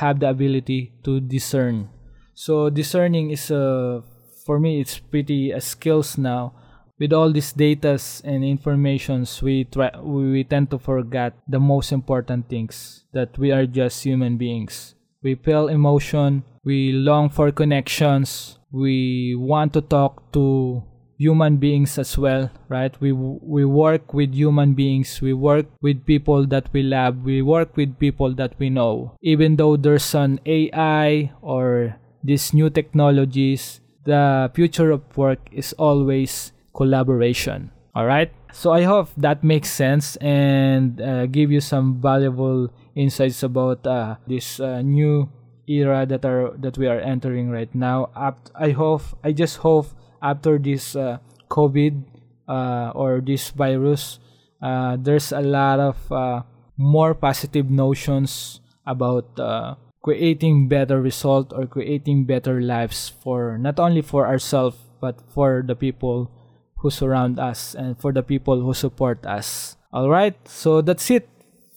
have 0.00 0.20
the 0.20 0.28
ability 0.28 0.92
to 1.04 1.20
discern. 1.20 1.88
So 2.34 2.70
discerning 2.70 3.30
is 3.30 3.50
a 3.50 4.02
for 4.44 4.60
me 4.60 4.80
it's 4.80 4.98
pretty 4.98 5.50
a 5.50 5.60
skills 5.60 6.16
now 6.16 6.52
with 6.98 7.12
all 7.12 7.32
these 7.32 7.52
datas 7.52 8.22
and 8.24 8.44
informations, 8.44 9.42
we 9.42 9.64
try 9.64 9.90
we 10.00 10.44
tend 10.44 10.70
to 10.70 10.78
forget 10.78 11.34
the 11.48 11.60
most 11.60 11.92
important 11.92 12.48
things 12.48 13.04
that 13.12 13.36
we 13.38 13.52
are 13.52 13.66
just 13.66 14.02
human 14.02 14.36
beings. 14.36 14.94
We 15.22 15.34
feel 15.34 15.68
emotion, 15.68 16.44
we 16.64 16.92
long 16.92 17.28
for 17.28 17.52
connections, 17.52 18.58
we 18.70 19.34
want 19.36 19.72
to 19.74 19.80
talk 19.80 20.32
to 20.32 20.82
human 21.18 21.56
beings 21.56 21.98
as 21.98 22.16
well 22.18 22.50
right? 22.68 22.94
We 23.00 23.12
we 23.12 23.64
work 23.64 24.12
with 24.12 24.34
human 24.34 24.74
beings. 24.74 25.20
We 25.20 25.32
work 25.32 25.66
with 25.80 26.04
people 26.04 26.46
that 26.46 26.68
we 26.72 26.82
love. 26.82 27.22
We 27.24 27.42
work 27.42 27.76
with 27.76 27.98
people 27.98 28.34
that 28.34 28.54
we 28.58 28.70
know. 28.70 29.16
Even 29.22 29.56
though 29.56 29.76
there's 29.76 30.14
an 30.14 30.40
ai 30.46 31.32
or 31.42 31.96
these 32.22 32.52
new 32.52 32.70
technologies 32.70 33.80
the 34.04 34.50
future 34.54 34.90
of 34.90 35.02
work 35.16 35.40
is 35.50 35.72
always 35.74 36.52
collaboration. 36.74 37.70
All 37.94 38.06
right? 38.06 38.30
So 38.52 38.72
i 38.72 38.82
hope 38.88 39.10
that 39.16 39.44
makes 39.44 39.68
sense 39.68 40.16
and 40.16 41.00
uh, 41.00 41.26
give 41.26 41.52
you 41.52 41.60
some 41.60 42.00
valuable 42.00 42.72
insights 42.94 43.42
about 43.42 43.86
uh, 43.86 44.16
this 44.26 44.60
uh, 44.60 44.80
new 44.80 45.28
era 45.68 46.06
that 46.06 46.24
are 46.24 46.56
that 46.56 46.78
we 46.78 46.86
are 46.86 47.00
entering 47.00 47.50
right 47.50 47.68
now. 47.74 48.08
I 48.54 48.70
hope 48.70 49.02
I 49.22 49.32
just 49.32 49.58
hope 49.58 49.92
after 50.22 50.58
this 50.58 50.96
uh, 50.96 51.18
COVID 51.48 52.02
uh, 52.48 52.92
or 52.94 53.20
this 53.20 53.50
virus, 53.50 54.18
uh, 54.62 54.96
there's 54.98 55.32
a 55.32 55.40
lot 55.40 55.80
of 55.80 55.96
uh, 56.12 56.42
more 56.76 57.14
positive 57.14 57.70
notions 57.70 58.60
about 58.86 59.26
uh, 59.38 59.74
creating 60.02 60.68
better 60.68 61.00
result 61.00 61.52
or 61.52 61.66
creating 61.66 62.24
better 62.24 62.60
lives 62.60 63.08
for 63.08 63.58
not 63.58 63.78
only 63.78 64.00
for 64.02 64.26
ourselves 64.26 64.78
but 65.00 65.20
for 65.34 65.62
the 65.66 65.74
people 65.74 66.30
who 66.78 66.90
surround 66.90 67.38
us 67.38 67.74
and 67.74 67.98
for 67.98 68.12
the 68.12 68.22
people 68.22 68.60
who 68.60 68.72
support 68.72 69.24
us. 69.26 69.76
All 69.92 70.08
right, 70.08 70.36
so 70.46 70.80
that's 70.80 71.10
it 71.10 71.28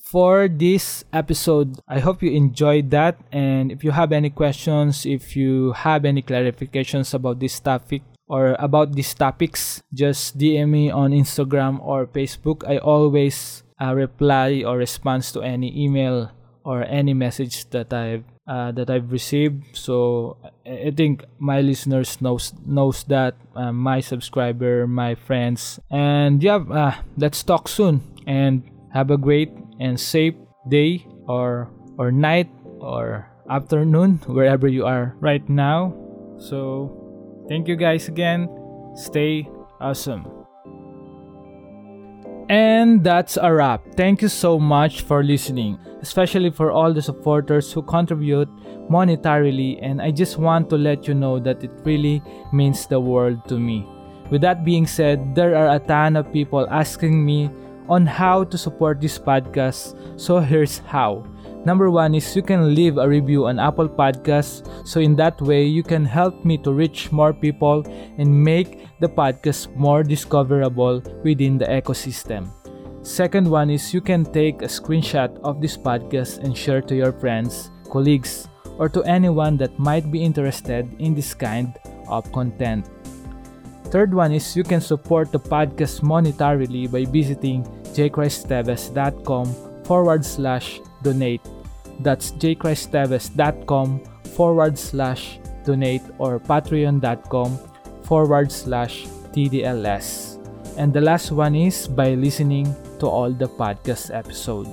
for 0.10 0.48
this 0.48 1.06
episode. 1.14 1.80
I 1.88 2.00
hope 2.00 2.22
you 2.22 2.32
enjoyed 2.32 2.92
that. 2.92 3.18
And 3.32 3.72
if 3.72 3.84
you 3.84 3.92
have 3.92 4.12
any 4.12 4.30
questions, 4.30 5.06
if 5.06 5.36
you 5.36 5.74
have 5.74 6.06
any 6.06 6.22
clarifications 6.22 7.14
about 7.14 7.40
this 7.40 7.60
topic 7.60 8.02
or 8.30 8.56
about 8.60 8.94
these 8.94 9.14
topics, 9.14 9.82
just 9.94 10.38
DM 10.38 10.70
me 10.70 10.92
on 10.92 11.12
Instagram 11.12 11.82
or 11.82 12.06
Facebook. 12.06 12.62
I 12.70 12.78
always 12.78 13.64
uh, 13.82 13.94
reply 13.96 14.64
or 14.66 14.78
respond 14.78 15.24
to 15.34 15.42
any 15.42 15.74
email 15.74 16.32
or 16.64 16.86
any 16.86 17.14
message 17.14 17.70
that 17.72 17.92
I've 17.92 18.24
uh, 18.46 18.72
that 18.74 18.90
I've 18.90 19.12
received. 19.12 19.66
So 19.74 20.38
I 20.66 20.94
think 20.96 21.26
my 21.40 21.62
listeners 21.62 22.22
knows 22.22 22.54
knows 22.66 23.04
that 23.10 23.36
uh, 23.56 23.72
my 23.72 24.00
subscriber, 24.00 24.86
my 24.86 25.16
friends, 25.16 25.80
and 25.90 26.42
yeah, 26.44 26.62
uh, 26.62 26.96
let's 27.18 27.42
talk 27.44 27.68
soon 27.68 28.02
and 28.28 28.62
have 28.94 29.10
a 29.12 29.18
great 29.18 29.50
and 29.80 30.00
safe 30.00 30.36
day 30.70 31.08
or 31.28 31.70
or 31.98 32.12
night 32.12 32.50
or 32.80 33.26
afternoon 33.50 34.22
wherever 34.30 34.68
you 34.68 34.86
are 34.86 35.16
right 35.20 35.48
now. 35.50 35.94
So 36.38 36.99
thank 37.50 37.68
you 37.68 37.76
guys 37.76 38.08
again. 38.08 38.48
Stay 38.96 39.50
awesome. 39.82 40.26
And 42.50 43.04
that's 43.04 43.38
a 43.38 43.54
wrap. 43.54 43.84
Thank 43.96 44.24
you 44.24 44.28
so 44.28 44.58
much 44.58 45.02
for 45.02 45.24
listening, 45.24 45.78
especially 46.02 46.50
for 46.50 46.72
all 46.72 46.94
the 46.94 47.02
supporters 47.02 47.72
who 47.72 47.84
contribute 47.84 48.50
monetarily. 48.90 49.78
And 49.84 50.02
I 50.02 50.10
just 50.10 50.38
want 50.40 50.70
to 50.72 50.78
let 50.78 51.08
you 51.08 51.14
know 51.14 51.38
that 51.40 51.64
it 51.64 51.72
really 51.84 52.24
means 52.52 52.88
the 52.88 53.00
world 53.00 53.48
to 53.50 53.60
me. 53.60 53.86
With 54.32 54.42
that 54.42 54.66
being 54.66 54.88
said, 54.88 55.36
there 55.36 55.56
are 55.56 55.76
a 55.76 55.80
ton 55.80 56.16
of 56.16 56.34
people 56.34 56.68
asking 56.72 57.24
me 57.24 57.52
on 57.88 58.08
how 58.08 58.46
to 58.46 58.58
support 58.58 59.00
this 59.00 59.20
podcast. 59.20 59.94
So 60.20 60.40
here's 60.40 60.80
how. 60.80 61.26
Number 61.66 61.92
one 61.92 62.16
is 62.16 62.36
you 62.36 62.42
can 62.42 62.74
leave 62.74 62.98
a 62.98 63.08
review 63.08 63.48
on 63.48 63.60
Apple 63.60 63.90
Podcasts. 63.90 64.64
So 64.88 65.00
in 65.00 65.16
that 65.18 65.42
way, 65.42 65.66
you 65.66 65.84
can 65.84 66.06
help 66.06 66.46
me 66.46 66.58
to 66.60 66.72
reach 66.72 67.12
more 67.12 67.34
people 67.34 67.86
and 68.18 68.32
make 68.32 68.88
the 69.00 69.10
podcast 69.10 69.76
more 69.76 70.04
discoverable 70.04 71.04
within 71.24 71.58
the 71.58 71.66
ecosystem. 71.66 72.48
Second 73.02 73.50
one 73.50 73.70
is 73.70 73.94
you 73.94 74.02
can 74.02 74.24
take 74.26 74.62
a 74.62 74.72
screenshot 74.72 75.38
of 75.44 75.62
this 75.62 75.78
podcast 75.78 76.40
and 76.40 76.56
share 76.56 76.82
to 76.82 76.96
your 76.96 77.12
friends, 77.12 77.72
colleagues, 77.90 78.48
or 78.78 78.88
to 78.90 79.04
anyone 79.04 79.58
that 79.58 79.78
might 79.80 80.12
be 80.12 80.24
interested 80.24 80.88
in 81.00 81.14
this 81.14 81.34
kind 81.34 81.78
of 82.08 82.32
content. 82.32 82.88
Third 83.86 84.14
one 84.14 84.32
is 84.32 84.56
you 84.56 84.64
can 84.64 84.82
support 84.82 85.32
the 85.32 85.40
podcast 85.40 86.02
monetarily 86.02 86.92
by 86.92 87.06
visiting 87.06 87.64
jaychristteves.com 87.96 89.84
forward 89.84 90.24
slash 90.24 90.80
donate. 91.04 91.42
That's 92.00 92.32
jaychristteves.com 92.32 94.00
forward 94.36 94.78
slash 94.80 95.40
donate 95.66 96.04
or 96.18 96.40
patreon.com 96.40 97.60
forward 98.04 98.52
slash 98.52 99.06
TDLS. 99.36 100.40
And 100.78 100.94
the 100.94 101.02
last 101.02 101.32
one 101.32 101.56
is 101.56 101.88
by 101.88 102.16
listening 102.16 102.74
to 103.00 103.08
all 103.08 103.32
the 103.32 103.48
podcast 103.48 104.16
episode. 104.16 104.68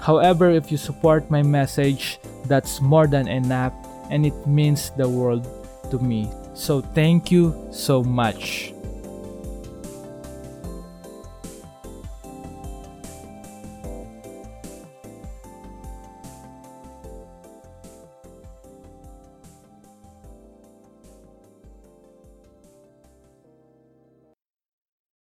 However, 0.00 0.50
if 0.50 0.70
you 0.70 0.78
support 0.78 1.30
my 1.30 1.42
message, 1.42 2.18
that's 2.46 2.80
more 2.80 3.06
than 3.06 3.26
enough 3.26 3.74
and 4.10 4.24
it 4.24 4.46
means 4.46 4.90
the 4.96 5.08
world 5.08 5.46
to 5.90 5.98
me. 5.98 6.30
So 6.54 6.80
thank 6.80 7.30
you 7.30 7.54
so 7.70 8.02
much. 8.02 8.72